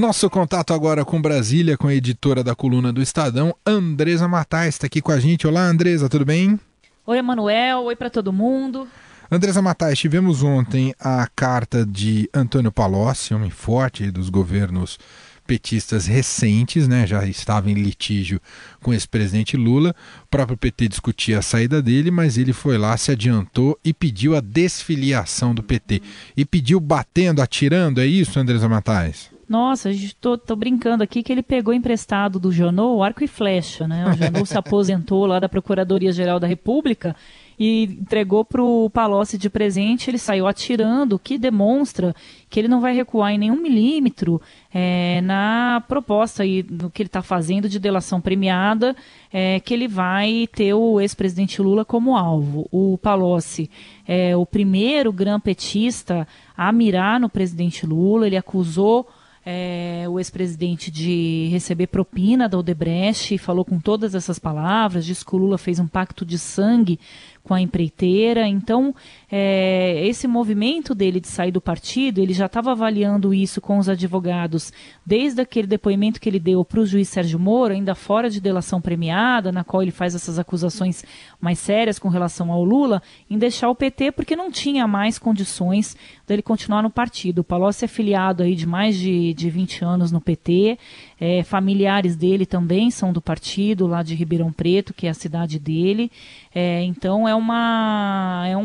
Nosso 0.00 0.30
contato 0.30 0.72
agora 0.72 1.04
com 1.04 1.20
Brasília, 1.20 1.76
com 1.76 1.86
a 1.86 1.94
editora 1.94 2.42
da 2.42 2.54
coluna 2.54 2.90
do 2.90 3.02
Estadão, 3.02 3.54
Andresa 3.66 4.26
Matais, 4.26 4.76
está 4.76 4.86
aqui 4.86 5.02
com 5.02 5.12
a 5.12 5.20
gente. 5.20 5.46
Olá, 5.46 5.60
Andresa, 5.60 6.08
tudo 6.08 6.24
bem? 6.24 6.58
Oi, 7.06 7.18
Emanuel. 7.18 7.82
Oi 7.82 7.94
para 7.94 8.08
todo 8.08 8.32
mundo. 8.32 8.88
Andresa 9.30 9.60
Matais, 9.60 9.98
tivemos 9.98 10.42
ontem 10.42 10.94
a 10.98 11.28
carta 11.36 11.84
de 11.84 12.30
Antônio 12.32 12.72
Palocci, 12.72 13.34
homem 13.34 13.50
forte 13.50 14.10
dos 14.10 14.30
governos 14.30 14.98
petistas 15.46 16.06
recentes, 16.06 16.88
né, 16.88 17.06
já 17.06 17.26
estava 17.26 17.70
em 17.70 17.74
litígio 17.74 18.40
com 18.82 18.94
esse 18.94 19.06
presidente 19.06 19.54
Lula. 19.54 19.94
O 20.24 20.28
próprio 20.28 20.56
PT 20.56 20.88
discutia 20.88 21.40
a 21.40 21.42
saída 21.42 21.82
dele, 21.82 22.10
mas 22.10 22.38
ele 22.38 22.54
foi 22.54 22.78
lá, 22.78 22.96
se 22.96 23.10
adiantou 23.10 23.78
e 23.84 23.92
pediu 23.92 24.34
a 24.34 24.40
desfiliação 24.40 25.54
do 25.54 25.62
PT. 25.62 26.00
E 26.34 26.46
pediu 26.46 26.80
batendo, 26.80 27.42
atirando, 27.42 28.00
é 28.00 28.06
isso, 28.06 28.40
Andresa 28.40 28.66
Matais? 28.66 29.28
Nossa, 29.50 29.90
tô 30.20 30.54
brincando 30.54 31.02
aqui 31.02 31.24
que 31.24 31.32
ele 31.32 31.42
pegou 31.42 31.74
emprestado 31.74 32.38
do 32.38 32.52
Janot 32.52 33.02
arco 33.02 33.24
e 33.24 33.26
flecha, 33.26 33.88
né? 33.88 34.08
O 34.08 34.12
Janot 34.12 34.46
se 34.46 34.56
aposentou 34.56 35.26
lá 35.26 35.40
da 35.40 35.48
Procuradoria-Geral 35.48 36.38
da 36.38 36.46
República 36.46 37.16
e 37.58 37.82
entregou 38.00 38.44
para 38.44 38.62
o 38.62 38.88
Palocci 38.88 39.36
de 39.36 39.50
presente, 39.50 40.08
ele 40.08 40.18
saiu 40.18 40.46
atirando, 40.46 41.16
o 41.16 41.18
que 41.18 41.36
demonstra 41.36 42.14
que 42.48 42.60
ele 42.60 42.68
não 42.68 42.80
vai 42.80 42.94
recuar 42.94 43.32
em 43.32 43.38
nenhum 43.38 43.60
milímetro 43.60 44.40
é, 44.72 45.20
na 45.22 45.82
proposta 45.88 46.44
aí, 46.44 46.62
do 46.62 46.88
que 46.88 47.02
ele 47.02 47.08
está 47.08 47.20
fazendo 47.20 47.68
de 47.68 47.80
delação 47.80 48.20
premiada, 48.20 48.94
é, 49.32 49.58
que 49.58 49.74
ele 49.74 49.88
vai 49.88 50.48
ter 50.54 50.74
o 50.74 51.00
ex-presidente 51.00 51.60
Lula 51.60 51.84
como 51.84 52.16
alvo. 52.16 52.68
O 52.70 52.96
Palocci 52.98 53.68
é 54.06 54.36
o 54.36 54.46
primeiro 54.46 55.12
gran 55.12 55.40
petista 55.40 56.24
a 56.56 56.70
mirar 56.70 57.18
no 57.18 57.28
presidente 57.28 57.84
Lula, 57.84 58.28
ele 58.28 58.36
acusou 58.36 59.08
é, 59.44 60.04
o 60.08 60.18
ex-presidente 60.18 60.90
de 60.90 61.48
receber 61.50 61.86
propina 61.86 62.48
da 62.48 62.58
Odebrecht, 62.58 63.38
falou 63.38 63.64
com 63.64 63.80
todas 63.80 64.14
essas 64.14 64.38
palavras, 64.38 65.04
disse 65.04 65.24
que 65.24 65.34
o 65.34 65.38
Lula 65.38 65.56
fez 65.56 65.78
um 65.78 65.86
pacto 65.86 66.24
de 66.24 66.38
sangue 66.38 67.00
com 67.42 67.54
a 67.54 67.60
empreiteira. 67.60 68.46
Então, 68.46 68.94
é, 69.32 70.04
esse 70.06 70.26
movimento 70.26 70.92
dele 70.92 71.20
de 71.20 71.28
sair 71.28 71.52
do 71.52 71.60
partido, 71.60 72.18
ele 72.18 72.32
já 72.32 72.46
estava 72.46 72.72
avaliando 72.72 73.32
isso 73.32 73.60
com 73.60 73.78
os 73.78 73.88
advogados 73.88 74.72
desde 75.06 75.40
aquele 75.40 75.68
depoimento 75.68 76.20
que 76.20 76.28
ele 76.28 76.40
deu 76.40 76.64
para 76.64 76.80
o 76.80 76.86
juiz 76.86 77.08
Sérgio 77.08 77.38
Moro, 77.38 77.72
ainda 77.72 77.94
fora 77.94 78.28
de 78.28 78.40
delação 78.40 78.80
premiada, 78.80 79.52
na 79.52 79.62
qual 79.62 79.82
ele 79.82 79.92
faz 79.92 80.16
essas 80.16 80.36
acusações 80.36 81.04
mais 81.40 81.60
sérias 81.60 81.98
com 81.98 82.08
relação 82.08 82.50
ao 82.50 82.64
Lula, 82.64 83.00
em 83.28 83.38
deixar 83.38 83.68
o 83.68 83.74
PT 83.74 84.10
porque 84.12 84.34
não 84.34 84.50
tinha 84.50 84.88
mais 84.88 85.16
condições 85.16 85.96
dele 86.26 86.42
continuar 86.42 86.82
no 86.82 86.90
partido. 86.90 87.40
O 87.40 87.44
Palocci 87.44 87.84
é 87.84 87.88
filiado 87.88 88.42
aí 88.42 88.56
de 88.56 88.66
mais 88.66 88.96
de, 88.96 89.32
de 89.34 89.48
20 89.48 89.84
anos 89.84 90.10
no 90.10 90.20
PT, 90.20 90.76
é, 91.20 91.44
familiares 91.44 92.16
dele 92.16 92.46
também 92.46 92.90
são 92.90 93.12
do 93.12 93.20
partido, 93.20 93.86
lá 93.86 94.02
de 94.02 94.14
Ribeirão 94.14 94.52
Preto, 94.52 94.92
que 94.92 95.06
é 95.06 95.10
a 95.10 95.14
cidade 95.14 95.58
dele. 95.58 96.10
É, 96.52 96.82
então 96.82 97.28
é, 97.28 97.34
uma, 97.34 98.44
é 98.48 98.56
um 98.56 98.64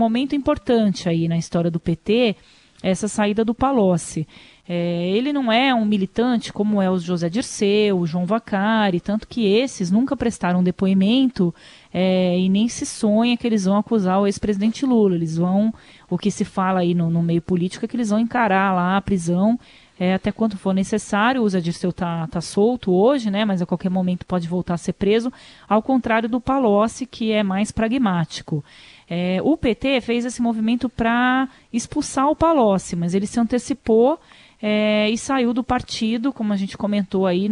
momento 0.00 0.34
importante 0.34 1.08
aí 1.08 1.28
na 1.28 1.36
história 1.36 1.70
do 1.70 1.78
PT, 1.78 2.34
essa 2.82 3.06
saída 3.06 3.44
do 3.44 3.54
Palocci. 3.54 4.26
É, 4.66 5.10
ele 5.10 5.32
não 5.32 5.50
é 5.50 5.74
um 5.74 5.84
militante 5.84 6.52
como 6.52 6.80
é 6.80 6.88
o 6.88 6.98
José 6.98 7.28
Dirceu, 7.28 7.98
o 7.98 8.06
João 8.06 8.24
Vacari, 8.24 9.00
tanto 9.00 9.26
que 9.26 9.44
esses 9.44 9.90
nunca 9.90 10.16
prestaram 10.16 10.62
depoimento 10.62 11.52
é, 11.92 12.38
e 12.38 12.48
nem 12.48 12.68
se 12.68 12.86
sonha 12.86 13.36
que 13.36 13.46
eles 13.46 13.64
vão 13.64 13.76
acusar 13.76 14.20
o 14.20 14.26
ex-presidente 14.26 14.86
Lula. 14.86 15.16
Eles 15.16 15.36
vão, 15.36 15.74
o 16.08 16.16
que 16.16 16.30
se 16.30 16.44
fala 16.44 16.80
aí 16.80 16.94
no, 16.94 17.10
no, 17.10 17.22
meio 17.22 17.42
político 17.42 17.84
é 17.84 17.88
que 17.88 17.96
eles 17.96 18.10
vão 18.10 18.20
encarar 18.20 18.72
lá 18.74 18.96
a 18.96 19.00
prisão 19.02 19.58
é, 20.00 20.14
até 20.14 20.32
quanto 20.32 20.56
for 20.56 20.72
necessário. 20.72 21.42
O 21.42 21.60
Dirceu 21.60 21.90
está 21.90 22.26
tá 22.26 22.40
solto 22.40 22.90
hoje, 22.90 23.30
né, 23.30 23.44
mas 23.44 23.60
a 23.60 23.66
qualquer 23.66 23.90
momento 23.90 24.24
pode 24.24 24.48
voltar 24.48 24.74
a 24.74 24.78
ser 24.78 24.94
preso, 24.94 25.30
ao 25.68 25.82
contrário 25.82 26.26
do 26.26 26.40
Palocci, 26.40 27.04
que 27.04 27.30
é 27.30 27.42
mais 27.42 27.70
pragmático. 27.70 28.64
É, 29.08 29.40
o 29.42 29.58
PT 29.58 30.00
fez 30.00 30.24
esse 30.24 30.40
movimento 30.40 30.88
para 30.88 31.46
expulsar 31.70 32.30
o 32.30 32.36
Palocci, 32.36 32.96
mas 32.96 33.12
ele 33.12 33.26
se 33.26 33.38
antecipou 33.38 34.18
é, 34.62 35.10
e 35.10 35.18
saiu 35.18 35.52
do 35.52 35.62
partido, 35.62 36.32
como 36.32 36.52
a 36.52 36.56
gente 36.56 36.78
comentou 36.78 37.26
aí, 37.26 37.50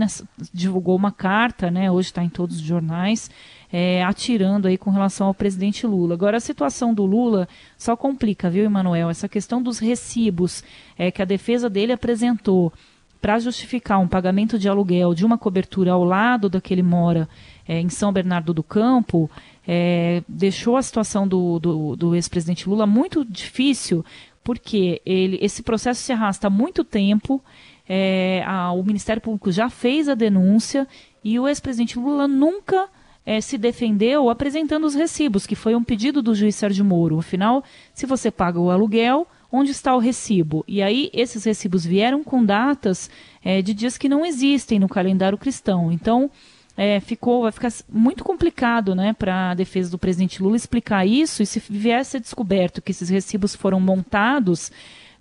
divulgou 0.52 0.96
uma 0.96 1.12
carta, 1.12 1.70
né, 1.70 1.90
hoje 1.90 2.08
está 2.08 2.24
em 2.24 2.28
todos 2.30 2.56
os 2.56 2.62
jornais, 2.62 3.30
é, 3.72 4.02
atirando 4.02 4.66
aí 4.66 4.78
com 4.78 4.90
relação 4.90 5.26
ao 5.26 5.34
presidente 5.34 5.86
Lula. 5.86 6.14
Agora, 6.14 6.36
a 6.36 6.40
situação 6.40 6.94
do 6.94 7.04
Lula 7.04 7.48
só 7.76 7.96
complica, 7.96 8.48
viu, 8.48 8.64
Emanuel? 8.64 9.10
Essa 9.10 9.28
questão 9.28 9.62
dos 9.62 9.78
recibos 9.78 10.64
é, 10.96 11.10
que 11.10 11.22
a 11.22 11.26
defesa 11.26 11.68
dele 11.68 11.92
apresentou 11.92 12.72
para 13.20 13.38
justificar 13.38 13.98
um 13.98 14.08
pagamento 14.08 14.58
de 14.58 14.68
aluguel 14.68 15.12
de 15.12 15.24
uma 15.24 15.36
cobertura 15.36 15.92
ao 15.92 16.04
lado 16.04 16.48
da 16.48 16.60
que 16.60 16.72
ele 16.72 16.82
mora 16.82 17.28
é, 17.66 17.80
em 17.80 17.88
São 17.88 18.12
Bernardo 18.12 18.54
do 18.54 18.62
Campo, 18.62 19.30
é, 19.66 20.22
deixou 20.28 20.76
a 20.76 20.82
situação 20.82 21.26
do, 21.26 21.58
do, 21.58 21.96
do 21.96 22.14
ex-presidente 22.14 22.68
Lula 22.68 22.86
muito 22.86 23.24
difícil, 23.24 24.04
porque 24.42 25.02
ele, 25.04 25.38
esse 25.42 25.62
processo 25.62 26.00
se 26.00 26.12
arrasta 26.12 26.46
há 26.46 26.50
muito 26.50 26.84
tempo, 26.84 27.42
é, 27.88 28.42
a, 28.46 28.72
o 28.72 28.82
Ministério 28.82 29.20
Público 29.20 29.50
já 29.50 29.68
fez 29.68 30.08
a 30.08 30.14
denúncia 30.14 30.86
e 31.22 31.38
o 31.38 31.48
ex-presidente 31.48 31.98
Lula 31.98 32.28
nunca 32.28 32.88
é, 33.28 33.42
se 33.42 33.58
defendeu 33.58 34.30
apresentando 34.30 34.86
os 34.86 34.94
recibos, 34.94 35.46
que 35.46 35.54
foi 35.54 35.74
um 35.74 35.84
pedido 35.84 36.22
do 36.22 36.34
juiz 36.34 36.56
Sérgio 36.56 36.82
Moro. 36.82 37.18
Afinal, 37.18 37.62
se 37.92 38.06
você 38.06 38.30
paga 38.30 38.58
o 38.58 38.70
aluguel, 38.70 39.28
onde 39.52 39.70
está 39.70 39.94
o 39.94 39.98
recibo? 39.98 40.64
E 40.66 40.80
aí, 40.80 41.10
esses 41.12 41.44
recibos 41.44 41.84
vieram 41.84 42.24
com 42.24 42.42
datas 42.42 43.10
é, 43.44 43.60
de 43.60 43.74
dias 43.74 43.98
que 43.98 44.08
não 44.08 44.24
existem 44.24 44.78
no 44.78 44.88
calendário 44.88 45.36
cristão. 45.36 45.92
Então, 45.92 46.30
é, 46.74 47.00
ficou, 47.00 47.42
vai 47.42 47.52
ficar 47.52 47.70
muito 47.86 48.24
complicado 48.24 48.94
né, 48.94 49.12
para 49.12 49.50
a 49.50 49.54
defesa 49.54 49.90
do 49.90 49.98
presidente 49.98 50.42
Lula 50.42 50.56
explicar 50.56 51.06
isso. 51.06 51.42
E 51.42 51.46
se 51.46 51.62
vier 51.68 52.00
a 52.00 52.18
descoberto 52.18 52.80
que 52.80 52.92
esses 52.92 53.10
recibos 53.10 53.54
foram 53.54 53.78
montados 53.78 54.72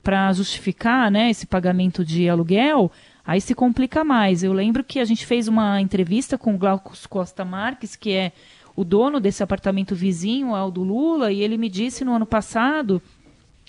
para 0.01 0.31
justificar 0.31 1.11
né, 1.11 1.29
esse 1.29 1.45
pagamento 1.45 2.05
de 2.05 2.29
aluguel, 2.29 2.89
aí 3.27 3.41
se 3.41 3.53
complica 3.53 4.05
mais. 4.05 4.41
Eu 4.41 4.53
lembro 4.53 4.85
que 4.85 5.01
a 5.01 5.05
gente 5.05 5.25
fez 5.25 5.49
uma 5.49 5.81
entrevista 5.81 6.37
com 6.37 6.55
o 6.55 6.57
Glaucus 6.57 7.05
Costa 7.05 7.43
Marques, 7.43 7.97
que 7.97 8.13
é 8.13 8.31
o 8.73 8.85
dono 8.85 9.19
desse 9.19 9.43
apartamento 9.43 9.93
vizinho 9.93 10.55
ao 10.55 10.71
do 10.71 10.81
Lula, 10.81 11.31
e 11.31 11.41
ele 11.41 11.57
me 11.57 11.67
disse 11.67 12.05
no 12.05 12.13
ano 12.13 12.25
passado 12.25 13.01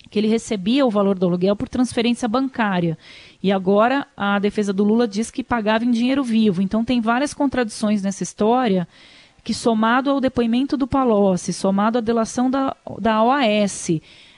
que 0.09 0.17
ele 0.17 0.27
recebia 0.27 0.85
o 0.85 0.89
valor 0.89 1.19
do 1.19 1.25
aluguel 1.25 1.55
por 1.55 1.67
transferência 1.67 2.27
bancária. 2.27 2.97
E 3.43 3.51
agora 3.51 4.07
a 4.15 4.39
defesa 4.39 4.71
do 4.71 4.83
Lula 4.83 5.07
diz 5.07 5.29
que 5.29 5.43
pagava 5.43 5.83
em 5.83 5.91
dinheiro 5.91 6.23
vivo. 6.23 6.61
Então 6.61 6.85
tem 6.85 7.01
várias 7.01 7.33
contradições 7.33 8.01
nessa 8.01 8.23
história 8.23 8.87
que 9.43 9.53
somado 9.53 10.09
ao 10.09 10.21
depoimento 10.21 10.77
do 10.77 10.87
Palocci, 10.87 11.51
somado 11.51 11.97
à 11.97 12.01
delação 12.01 12.49
da, 12.49 12.75
da 12.99 13.23
OAS, 13.23 13.89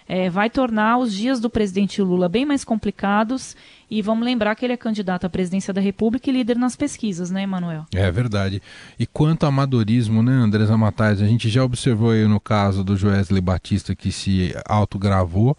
é, 0.08 0.30
vai 0.30 0.50
tornar 0.50 0.98
os 0.98 1.13
dias 1.13 1.40
do 1.40 1.50
presidente 1.50 2.01
Lula 2.01 2.28
bem 2.28 2.46
mais 2.46 2.63
complicados. 2.66 3.56
E 3.91 4.01
vamos 4.01 4.24
lembrar 4.24 4.55
que 4.55 4.65
ele 4.65 4.71
é 4.71 4.77
candidato 4.77 5.25
à 5.25 5.29
presidência 5.29 5.74
da 5.74 5.81
República 5.81 6.29
e 6.29 6.33
líder 6.33 6.57
nas 6.57 6.77
pesquisas, 6.77 7.29
né, 7.29 7.43
Emanuel? 7.43 7.86
É 7.93 8.10
verdade. 8.10 8.62
E 8.98 9.05
quanto 9.05 9.43
ao 9.43 9.50
amadorismo, 9.50 10.24
né, 10.24 10.31
Andresa 10.31 10.77
Matais? 10.77 11.21
A 11.21 11.27
gente 11.27 11.50
já 11.50 11.62
observou 11.62 12.12
aí 12.12 12.25
no 12.25 12.39
caso 12.39 12.86
do 12.86 12.95
Joesley 12.95 13.41
Batista 13.41 13.93
que 13.93 14.10
se 14.10 14.55
autogravou 14.65 15.57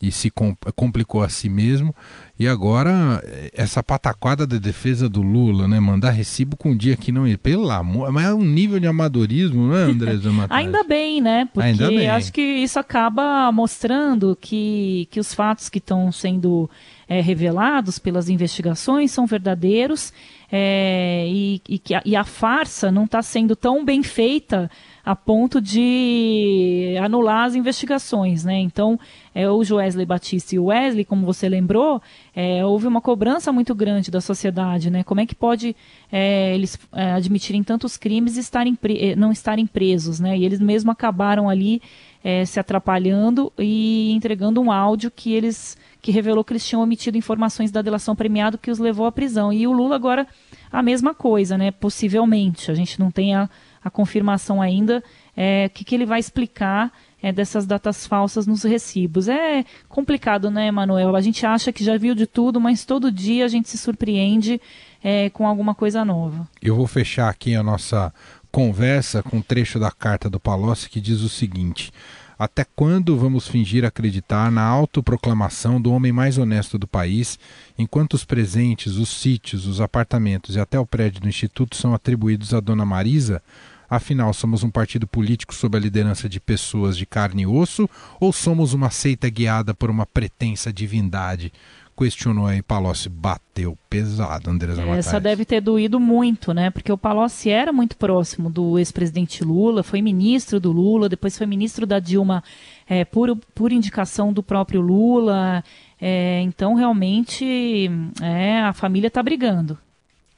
e 0.00 0.10
se 0.10 0.30
complicou 0.74 1.22
a 1.22 1.28
si 1.28 1.48
mesmo. 1.48 1.94
E 2.38 2.48
agora, 2.48 3.22
essa 3.52 3.82
pataquada 3.82 4.46
de 4.46 4.58
defesa 4.58 5.08
do 5.10 5.20
Lula, 5.20 5.68
né? 5.68 5.78
Mandar 5.78 6.10
recibo 6.10 6.56
com 6.56 6.70
um 6.70 6.76
dia 6.76 6.96
que 6.96 7.12
não 7.12 7.28
ia. 7.28 7.36
Pelo 7.36 7.70
amor, 7.70 8.10
mas 8.10 8.24
é 8.24 8.32
um 8.32 8.44
nível 8.44 8.80
de 8.80 8.86
amadorismo, 8.86 9.74
é, 9.74 9.82
Andresa 9.82 10.32
Matais? 10.32 10.64
Ainda 10.64 10.82
bem, 10.84 11.20
né? 11.20 11.46
Porque 11.52 12.06
acho 12.06 12.32
que 12.32 12.40
isso 12.40 12.78
acaba 12.78 13.52
mostrando 13.52 14.36
que, 14.40 15.06
que 15.10 15.20
os 15.20 15.34
fatos 15.34 15.68
que 15.68 15.78
estão 15.78 16.10
sendo 16.10 16.70
é, 17.06 17.20
revelados 17.20 17.98
pelas 17.98 18.30
investigações 18.30 19.10
são 19.10 19.26
verdadeiros 19.26 20.12
é, 20.50 21.26
e, 21.28 21.60
e, 21.68 21.78
que 21.78 21.94
a, 21.94 22.02
e 22.04 22.16
a 22.16 22.24
farsa 22.24 22.90
não 22.90 23.04
está 23.04 23.20
sendo 23.20 23.54
tão 23.54 23.84
bem 23.84 24.02
feita 24.02 24.70
a 25.04 25.16
ponto 25.16 25.60
de 25.60 26.96
anular 27.02 27.46
as 27.46 27.54
investigações, 27.54 28.44
né? 28.44 28.58
Então, 28.58 28.98
é, 29.34 29.48
o 29.48 29.58
Wesley 29.58 30.04
Batista 30.04 30.54
e 30.54 30.58
o 30.58 30.66
Wesley, 30.66 31.04
como 31.04 31.24
você 31.24 31.48
lembrou, 31.48 32.02
é, 32.34 32.64
houve 32.64 32.86
uma 32.86 33.00
cobrança 33.00 33.52
muito 33.52 33.74
grande 33.74 34.10
da 34.10 34.20
sociedade, 34.20 34.90
né? 34.90 35.02
Como 35.02 35.20
é 35.20 35.26
que 35.26 35.34
pode 35.34 35.74
é, 36.10 36.54
eles 36.54 36.78
é, 36.92 37.12
admitirem 37.12 37.62
tantos 37.62 37.96
crimes 37.96 38.36
e 38.36 38.40
estarem 38.40 38.76
é, 38.84 39.16
não 39.16 39.32
estarem 39.32 39.66
presos, 39.66 40.20
né? 40.20 40.36
E 40.36 40.44
eles 40.44 40.60
mesmo 40.60 40.90
acabaram 40.90 41.48
ali 41.48 41.80
é, 42.22 42.44
se 42.44 42.60
atrapalhando 42.60 43.52
e 43.58 44.12
entregando 44.12 44.60
um 44.60 44.70
áudio 44.70 45.10
que 45.10 45.32
eles 45.32 45.76
que 46.02 46.10
revelou 46.10 46.42
que 46.42 46.52
eles 46.52 46.66
tinham 46.66 46.82
omitido 46.82 47.18
informações 47.18 47.70
da 47.70 47.82
delação 47.82 48.16
premiada 48.16 48.56
que 48.56 48.70
os 48.70 48.78
levou 48.78 49.06
à 49.06 49.12
prisão. 49.12 49.52
E 49.52 49.66
o 49.66 49.72
Lula 49.72 49.96
agora 49.96 50.26
a 50.72 50.82
mesma 50.82 51.14
coisa, 51.14 51.58
né? 51.58 51.70
Possivelmente, 51.70 52.70
a 52.70 52.74
gente 52.74 52.98
não 52.98 53.10
tem 53.10 53.34
a, 53.34 53.48
a 53.82 53.90
confirmação 53.90 54.60
ainda 54.60 55.02
é, 55.36 55.68
que, 55.68 55.84
que 55.84 55.94
ele 55.94 56.06
vai 56.06 56.20
explicar 56.20 56.92
é, 57.22 57.32
dessas 57.32 57.66
datas 57.66 58.06
falsas 58.06 58.46
nos 58.46 58.62
recibos. 58.62 59.28
É 59.28 59.64
complicado, 59.88 60.50
né, 60.50 60.70
Manuel? 60.70 61.14
A 61.16 61.20
gente 61.20 61.44
acha 61.46 61.72
que 61.72 61.84
já 61.84 61.96
viu 61.96 62.14
de 62.14 62.26
tudo, 62.26 62.60
mas 62.60 62.84
todo 62.84 63.10
dia 63.10 63.44
a 63.44 63.48
gente 63.48 63.68
se 63.68 63.78
surpreende 63.78 64.60
é, 65.02 65.30
com 65.30 65.46
alguma 65.46 65.74
coisa 65.74 66.04
nova. 66.04 66.48
Eu 66.62 66.76
vou 66.76 66.86
fechar 66.86 67.28
aqui 67.28 67.54
a 67.54 67.62
nossa 67.62 68.12
conversa 68.50 69.22
com 69.22 69.38
um 69.38 69.42
trecho 69.42 69.78
da 69.78 69.90
carta 69.90 70.28
do 70.28 70.40
Palocci 70.40 70.90
que 70.90 71.00
diz 71.00 71.20
o 71.20 71.28
seguinte. 71.28 71.92
Até 72.40 72.64
quando 72.64 73.18
vamos 73.18 73.46
fingir 73.46 73.84
acreditar 73.84 74.50
na 74.50 74.62
autoproclamação 74.62 75.78
do 75.78 75.92
homem 75.92 76.10
mais 76.10 76.38
honesto 76.38 76.78
do 76.78 76.86
país, 76.86 77.38
enquanto 77.76 78.14
os 78.14 78.24
presentes, 78.24 78.96
os 78.96 79.10
sítios, 79.10 79.66
os 79.66 79.78
apartamentos 79.78 80.56
e 80.56 80.58
até 80.58 80.80
o 80.80 80.86
prédio 80.86 81.20
do 81.20 81.28
Instituto 81.28 81.76
são 81.76 81.92
atribuídos 81.92 82.54
à 82.54 82.60
dona 82.60 82.86
Marisa? 82.86 83.42
Afinal, 83.90 84.32
somos 84.32 84.62
um 84.64 84.70
partido 84.70 85.06
político 85.06 85.54
sob 85.54 85.76
a 85.76 85.80
liderança 85.80 86.30
de 86.30 86.40
pessoas 86.40 86.96
de 86.96 87.04
carne 87.04 87.42
e 87.42 87.46
osso 87.46 87.86
ou 88.18 88.32
somos 88.32 88.72
uma 88.72 88.88
seita 88.88 89.28
guiada 89.28 89.74
por 89.74 89.90
uma 89.90 90.06
pretensa 90.06 90.72
divindade? 90.72 91.52
Questionou 91.96 92.46
aí, 92.46 92.62
Palocci 92.62 93.08
bateu 93.08 93.76
pesado, 93.88 94.50
Andresa 94.50 94.80
Matais. 94.80 95.06
Essa 95.06 95.20
deve 95.20 95.44
ter 95.44 95.60
doído 95.60 96.00
muito, 96.00 96.54
né? 96.54 96.70
Porque 96.70 96.90
o 96.90 96.98
Palocci 96.98 97.50
era 97.50 97.72
muito 97.72 97.96
próximo 97.96 98.48
do 98.48 98.78
ex-presidente 98.78 99.44
Lula, 99.44 99.82
foi 99.82 100.00
ministro 100.00 100.58
do 100.58 100.72
Lula, 100.72 101.08
depois 101.08 101.36
foi 101.36 101.46
ministro 101.46 101.86
da 101.86 101.98
Dilma 101.98 102.42
é, 102.88 103.04
por, 103.04 103.36
por 103.54 103.72
indicação 103.72 104.32
do 104.32 104.42
próprio 104.42 104.80
Lula. 104.80 105.62
É, 106.00 106.40
então, 106.42 106.74
realmente, 106.74 107.90
é, 108.22 108.60
a 108.60 108.72
família 108.72 109.08
está 109.08 109.22
brigando. 109.22 109.78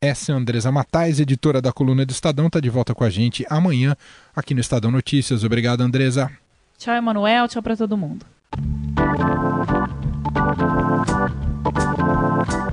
Essa 0.00 0.32
é 0.32 0.34
a 0.34 0.38
Andresa 0.38 0.72
Matais, 0.72 1.20
editora 1.20 1.62
da 1.62 1.72
coluna 1.72 2.04
do 2.04 2.10
Estadão, 2.10 2.48
está 2.48 2.58
de 2.58 2.68
volta 2.68 2.92
com 2.92 3.04
a 3.04 3.10
gente 3.10 3.46
amanhã 3.48 3.96
aqui 4.34 4.52
no 4.52 4.60
Estadão 4.60 4.90
Notícias. 4.90 5.44
Obrigado, 5.44 5.80
Andresa. 5.80 6.28
Tchau, 6.76 6.96
Emanuel. 6.96 7.46
Tchau 7.46 7.62
para 7.62 7.76
todo 7.76 7.96
mundo. 7.96 8.26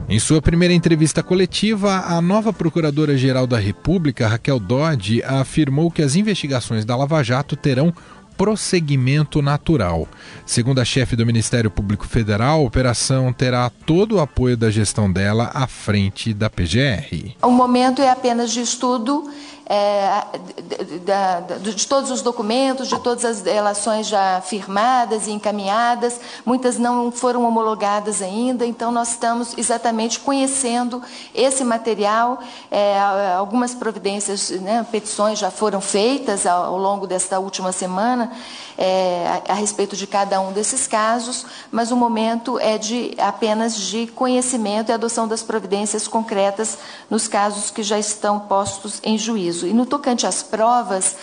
Em 0.07 0.17
sua 0.17 0.41
primeira 0.41 0.74
entrevista 0.74 1.21
coletiva, 1.21 2.03
a 2.07 2.19
nova 2.19 2.51
Procuradora-Geral 2.51 3.45
da 3.45 3.59
República, 3.59 4.27
Raquel 4.27 4.59
Dodge, 4.59 5.24
afirmou 5.24 5.91
que 5.91 6.01
as 6.01 6.15
investigações 6.15 6.83
da 6.83 6.95
Lava 6.95 7.21
Jato 7.24 7.55
terão 7.55 7.93
prosseguimento 8.36 9.41
natural. 9.41 10.07
Segundo 10.45 10.79
a 10.79 10.86
chefe 10.86 11.13
do 11.13 11.25
Ministério 11.25 11.69
Público 11.69 12.07
Federal, 12.07 12.62
a 12.62 12.63
operação 12.63 13.33
terá 13.33 13.69
todo 13.86 14.15
o 14.15 14.19
apoio 14.21 14.55
da 14.55 14.71
gestão 14.71 15.12
dela 15.12 15.51
à 15.53 15.67
frente 15.67 16.33
da 16.33 16.50
PGR. 16.50 17.36
O 17.43 17.51
momento 17.51 18.01
é 18.01 18.09
apenas 18.09 18.51
de 18.51 18.62
estudo 18.62 19.29
é, 19.69 20.25
de, 21.59 21.73
de, 21.75 21.88
todos 21.88 22.09
os 22.09 22.23
documentos, 22.23 22.88
de 22.88 22.99
todas 22.99 23.23
as 23.23 23.41
relações 23.43 24.07
já 24.07 24.41
firmadas 24.41 25.27
e 25.27 25.31
encaminhadas, 25.31 26.19
muitas 26.43 26.79
não 26.79 27.11
foram 27.11 27.47
homologadas 27.47 28.23
ainda, 28.23 28.65
então 28.65 28.91
nós 28.91 29.09
estamos 29.09 29.55
exatamente 29.55 30.19
conhecendo 30.19 31.03
esse 31.35 31.63
material. 31.63 32.39
É, 32.71 32.99
algumas 33.38 33.75
providências, 33.75 34.49
né, 34.49 34.83
petições 34.91 35.38
já 35.38 35.51
foram 35.51 35.79
feitas 35.79 36.47
ao, 36.47 36.65
ao 36.65 36.77
longo 36.77 37.05
desta 37.05 37.39
última 37.39 37.71
semana 37.71 38.31
é, 38.79 39.41
a, 39.45 39.51
a, 39.51 39.55
respeito 39.55 39.93
de 39.97 40.07
cada 40.07 40.39
um 40.39 40.53
desses 40.53 40.88
casos, 40.88 41.45
mas 41.69 41.91
o 41.91 41.97
momento 41.97 42.58
é 42.60 42.77
de 42.77 43.13
apenas 43.17 43.75
de 43.75 44.08
conhecimento 44.08 44.89
e 44.89 44.93
adoção 44.93 45.27
das 45.27 45.43
providências 45.43 46.08
concretas 46.08 46.77
nos 47.10 47.27
casos 47.27 47.69
que 47.69 47.84
já 47.84 47.99
estão 47.99 48.39
postos 48.39 49.01
em 49.03 49.17
juízo. 49.17 49.59
E 49.67 49.74
no 49.74 49.86
tocante 49.86 50.26
às 50.26 50.43
provas, 50.43 51.15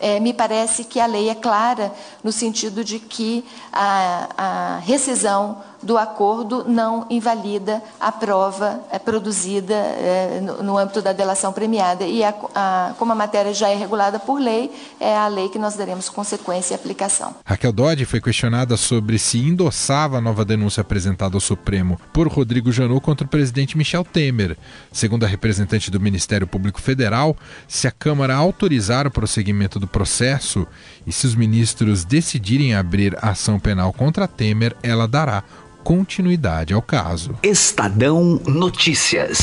é, 0.00 0.18
me 0.18 0.34
parece 0.34 0.84
que 0.84 0.98
a 0.98 1.06
lei 1.06 1.28
é 1.28 1.34
clara 1.34 1.92
no 2.24 2.32
sentido 2.32 2.82
de 2.82 2.98
que 2.98 3.44
a, 3.72 4.28
a 4.36 4.78
rescisão 4.78 5.62
do 5.82 5.98
acordo 5.98 6.64
não 6.66 7.06
invalida 7.10 7.82
a 8.00 8.12
prova 8.12 8.80
é, 8.90 8.98
produzida 8.98 9.74
é, 9.74 10.40
no, 10.40 10.78
âmbito 10.78 11.02
da 11.02 11.12
delação 11.12 11.52
premiada. 11.52 12.04
E 12.04 12.22
a, 12.22 12.34
a, 12.54 12.94
como 12.98 13.12
a 13.12 13.14
matéria 13.14 13.52
já 13.52 13.68
é 13.68 13.74
regulada 13.74 14.18
por 14.18 14.40
lei, 14.40 14.70
é 15.00 15.16
a 15.16 15.26
lei 15.28 15.48
que 15.48 15.58
nós 15.58 15.74
daremos 15.74 16.08
consequência 16.08 16.74
e 16.74 16.76
aplicação. 16.76 17.34
Raquel 17.44 17.72
Dodge 17.72 18.04
foi 18.04 18.20
questionada 18.20 18.76
sobre 18.76 19.18
se 19.18 19.38
endossava 19.38 20.18
a 20.18 20.20
nova 20.20 20.44
denúncia 20.44 20.80
apresentada 20.80 21.36
ao 21.36 21.40
Supremo 21.40 21.98
por 22.12 22.28
Rodrigo 22.28 22.70
Janot 22.70 23.00
contra 23.00 23.26
o 23.26 23.30
presidente 23.30 23.76
Michel 23.76 24.04
Temer. 24.04 24.56
Segundo 24.92 25.24
a 25.24 25.28
representante 25.28 25.90
do 25.90 26.00
Ministério 26.00 26.46
Público 26.46 26.80
Federal, 26.80 27.36
se 27.66 27.88
a 27.88 27.90
Câmara 27.90 28.34
autorizar 28.34 29.06
o 29.06 29.10
prosseguimento 29.10 29.78
do 29.78 29.86
processo 29.86 30.66
e 31.06 31.12
se 31.12 31.26
os 31.26 31.34
ministros 31.34 32.04
decidirem 32.04 32.74
abrir 32.74 33.16
ação 33.20 33.58
penal 33.58 33.92
contra 33.92 34.28
Temer, 34.28 34.76
ela 34.82 35.08
dará 35.08 35.42
continuidade 35.82 36.72
ao 36.72 36.82
caso. 36.82 37.36
Estadão 37.42 38.40
Notícias. 38.46 39.38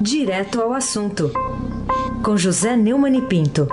Direto 0.00 0.60
ao 0.60 0.72
assunto. 0.72 1.32
Com 2.22 2.36
José 2.36 2.76
Neumann 2.76 3.16
e 3.16 3.22
Pinto. 3.22 3.66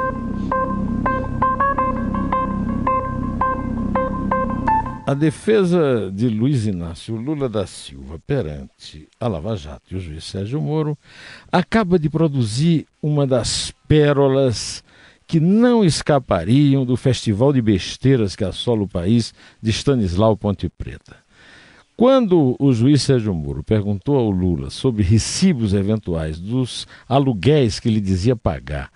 A 5.06 5.14
defesa 5.14 6.10
de 6.12 6.30
Luiz 6.30 6.66
Inácio 6.66 7.16
Lula 7.16 7.50
da 7.50 7.68
Silva 7.68 8.20
perante 8.26 9.08
a 9.20 9.28
Lava 9.28 9.56
Jato 9.56 9.94
e 9.94 9.96
o 9.96 10.00
juiz 10.00 10.24
Sérgio 10.24 10.62
Moro 10.62 10.98
acaba 11.52 12.00
de 12.00 12.10
produzir 12.10 12.88
uma 13.02 13.28
das 13.28 13.74
pérolas 13.88 14.84
que 15.34 15.40
não 15.40 15.84
escapariam 15.84 16.86
do 16.86 16.96
festival 16.96 17.52
de 17.52 17.60
besteiras 17.60 18.36
que 18.36 18.44
assola 18.44 18.84
o 18.84 18.88
país 18.88 19.34
de 19.60 19.72
Stanislau 19.72 20.38
Ponte 20.38 20.70
Preta. 20.70 21.16
Quando 21.98 22.56
o 22.60 22.72
juiz 22.72 23.02
Sérgio 23.02 23.34
Moro 23.34 23.64
perguntou 23.64 24.16
ao 24.16 24.30
Lula 24.30 24.70
sobre 24.70 25.02
recibos 25.02 25.74
eventuais 25.74 26.40
dos 26.40 26.86
aluguéis 27.10 27.80
que 27.80 27.90
ele 27.90 28.00
dizia 28.00 28.36
pagar 28.36 28.92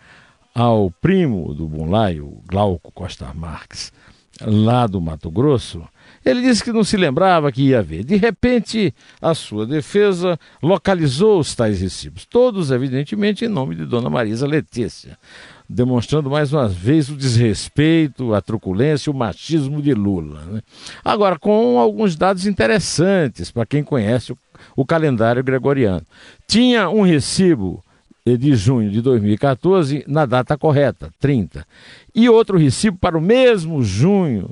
ao 0.53 0.91
primo 1.01 1.55
do 1.55 1.67
Bunlaio, 1.67 2.39
Glauco 2.47 2.91
Costa 2.91 3.33
Marques, 3.33 3.91
lá 4.39 4.85
do 4.85 5.01
Mato 5.01 5.31
Grosso, 5.31 5.81
ele 6.23 6.43
disse 6.43 6.63
que 6.63 6.71
não 6.71 6.83
se 6.83 6.97
lembrava 6.97 7.51
que 7.51 7.63
ia 7.63 7.79
haver. 7.79 8.03
De 8.03 8.15
repente, 8.15 8.93
a 9.19 9.33
sua 9.33 9.65
defesa 9.65 10.39
localizou 10.61 11.39
os 11.39 11.55
tais 11.55 11.81
recibos, 11.81 12.27
todos, 12.27 12.69
evidentemente, 12.69 13.43
em 13.43 13.47
nome 13.47 13.73
de 13.73 13.87
Dona 13.87 14.07
Marisa 14.07 14.45
Letícia 14.45 15.17
demonstrando 15.69 16.29
mais 16.29 16.53
uma 16.53 16.67
vez 16.67 17.09
o 17.09 17.15
desrespeito, 17.15 18.33
a 18.33 18.41
truculência, 18.41 19.11
o 19.11 19.15
machismo 19.15 19.81
de 19.81 19.93
Lula. 19.93 20.41
Né? 20.45 20.61
Agora, 21.03 21.37
com 21.37 21.79
alguns 21.79 22.15
dados 22.15 22.45
interessantes 22.45 23.51
para 23.51 23.65
quem 23.65 23.83
conhece 23.83 24.31
o, 24.31 24.37
o 24.75 24.85
calendário 24.85 25.43
gregoriano. 25.43 26.05
Tinha 26.47 26.89
um 26.89 27.01
recibo 27.01 27.83
de 28.25 28.55
junho 28.55 28.91
de 28.91 29.01
2014 29.01 30.03
na 30.07 30.25
data 30.25 30.57
correta, 30.57 31.09
30, 31.19 31.65
e 32.13 32.27
outro 32.27 32.57
recibo 32.57 32.97
para 32.97 33.17
o 33.17 33.21
mesmo 33.21 33.81
junho 33.83 34.49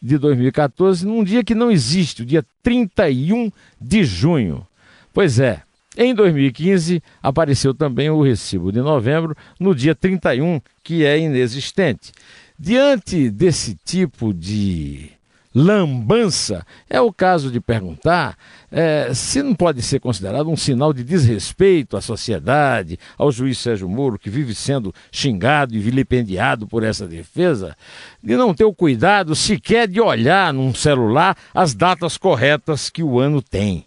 de 0.00 0.18
2014, 0.18 1.06
num 1.06 1.24
dia 1.24 1.42
que 1.42 1.54
não 1.54 1.70
existe, 1.70 2.22
o 2.22 2.26
dia 2.26 2.44
31 2.62 3.50
de 3.80 4.04
junho. 4.04 4.64
Pois 5.12 5.40
é, 5.40 5.62
em 5.96 6.14
2015, 6.14 7.02
apareceu 7.22 7.72
também 7.72 8.10
o 8.10 8.22
recibo 8.22 8.70
de 8.70 8.80
novembro, 8.80 9.34
no 9.58 9.74
dia 9.74 9.94
31, 9.94 10.60
que 10.82 11.04
é 11.04 11.18
inexistente. 11.18 12.12
Diante 12.58 13.30
desse 13.30 13.74
tipo 13.84 14.32
de 14.32 15.10
lambança, 15.54 16.66
é 16.88 17.00
o 17.00 17.10
caso 17.10 17.50
de 17.50 17.60
perguntar 17.60 18.36
é, 18.70 19.14
se 19.14 19.42
não 19.42 19.54
pode 19.54 19.80
ser 19.80 20.00
considerado 20.00 20.50
um 20.50 20.56
sinal 20.56 20.92
de 20.92 21.02
desrespeito 21.02 21.96
à 21.96 22.02
sociedade, 22.02 22.98
ao 23.16 23.32
juiz 23.32 23.56
Sérgio 23.56 23.88
Moro, 23.88 24.18
que 24.18 24.28
vive 24.28 24.54
sendo 24.54 24.94
xingado 25.10 25.74
e 25.74 25.78
vilipendiado 25.78 26.66
por 26.66 26.82
essa 26.82 27.08
defesa, 27.08 27.74
de 28.22 28.36
não 28.36 28.52
ter 28.52 28.64
o 28.64 28.74
cuidado 28.74 29.34
sequer 29.34 29.88
de 29.88 29.98
olhar 29.98 30.52
num 30.52 30.74
celular 30.74 31.34
as 31.54 31.72
datas 31.72 32.18
corretas 32.18 32.90
que 32.90 33.02
o 33.02 33.18
ano 33.18 33.40
tem. 33.40 33.85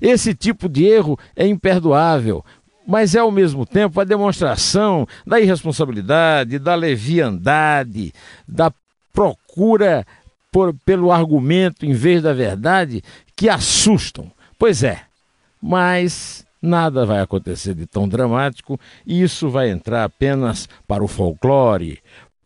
Esse 0.00 0.34
tipo 0.34 0.68
de 0.68 0.84
erro 0.84 1.18
é 1.36 1.46
imperdoável. 1.46 2.44
mas 2.86 3.14
é 3.14 3.20
ao 3.20 3.30
mesmo 3.30 3.64
tempo 3.64 4.00
a 4.00 4.04
demonstração 4.04 5.06
da 5.24 5.38
irresponsabilidade, 5.38 6.58
da 6.58 6.74
leviandade, 6.74 8.12
da 8.48 8.72
procura 9.12 10.04
por, 10.50 10.74
pelo 10.84 11.12
argumento 11.12 11.86
em 11.86 11.92
vez 11.92 12.22
da 12.22 12.32
verdade 12.32 13.02
que 13.36 13.48
assustam. 13.48 14.30
Pois 14.58 14.82
é, 14.82 15.02
mas 15.62 16.44
nada 16.60 17.06
vai 17.06 17.20
acontecer 17.20 17.74
de 17.74 17.86
tão 17.86 18.08
dramático 18.08 18.78
e 19.06 19.22
isso 19.22 19.48
vai 19.48 19.70
entrar 19.70 20.04
apenas 20.04 20.68
para 20.86 21.04
o 21.04 21.08
folclore, 21.08 22.00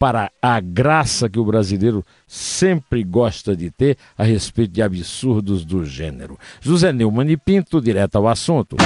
para 0.05 0.31
a 0.43 0.61
graça 0.61 1.31
que 1.31 1.39
o 1.39 1.45
brasileiro 1.47 2.05
sempre 2.27 3.03
gosta 3.03 3.57
de 3.57 3.71
ter 3.71 3.97
a 4.19 4.23
respeito 4.23 4.71
de 4.71 4.83
absurdos 4.83 5.65
do 5.65 5.83
gênero. 5.83 6.39
José 6.61 6.93
Neumann 6.93 7.31
e 7.31 7.39
Pinto, 7.39 7.81
direto 7.81 8.17
ao 8.17 8.29
assunto. 8.29 8.77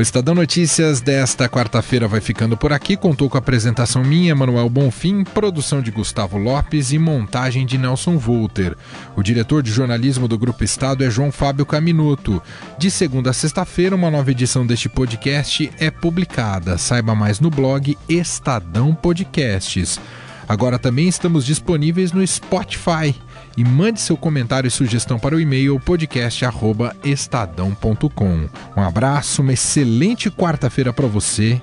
O 0.00 0.02
Estadão 0.02 0.34
Notícias 0.34 1.02
desta 1.02 1.46
quarta-feira 1.46 2.08
vai 2.08 2.22
ficando 2.22 2.56
por 2.56 2.72
aqui. 2.72 2.96
Contou 2.96 3.28
com 3.28 3.36
a 3.36 3.38
apresentação 3.38 4.02
minha, 4.02 4.34
Manuel 4.34 4.70
Bonfim, 4.70 5.24
produção 5.24 5.82
de 5.82 5.90
Gustavo 5.90 6.38
Lopes 6.38 6.90
e 6.90 6.98
montagem 6.98 7.66
de 7.66 7.76
Nelson 7.76 8.16
Volter. 8.16 8.74
O 9.14 9.22
diretor 9.22 9.62
de 9.62 9.70
jornalismo 9.70 10.26
do 10.26 10.38
Grupo 10.38 10.64
Estado 10.64 11.04
é 11.04 11.10
João 11.10 11.30
Fábio 11.30 11.66
Caminuto. 11.66 12.42
De 12.78 12.90
segunda 12.90 13.28
a 13.28 13.34
sexta-feira, 13.34 13.94
uma 13.94 14.10
nova 14.10 14.30
edição 14.30 14.66
deste 14.66 14.88
podcast 14.88 15.70
é 15.78 15.90
publicada. 15.90 16.78
Saiba 16.78 17.14
mais 17.14 17.38
no 17.38 17.50
blog 17.50 17.94
Estadão 18.08 18.94
Podcasts. 18.94 20.00
Agora 20.48 20.78
também 20.78 21.08
estamos 21.08 21.44
disponíveis 21.44 22.10
no 22.10 22.26
Spotify 22.26 23.14
e 23.60 23.64
mande 23.64 24.00
seu 24.00 24.16
comentário 24.16 24.66
e 24.66 24.70
sugestão 24.70 25.18
para 25.18 25.36
o 25.36 25.40
e-mail 25.40 25.78
podcast@estadão.com. 25.78 28.48
Um 28.74 28.82
abraço, 28.82 29.42
uma 29.42 29.52
excelente 29.52 30.30
quarta-feira 30.30 30.94
para 30.94 31.06
você 31.06 31.60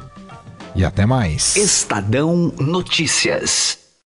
e 0.76 0.86
até 0.86 1.08
mais. 1.08 1.56
Estadão 1.56 2.54
Notícias. 2.60 3.87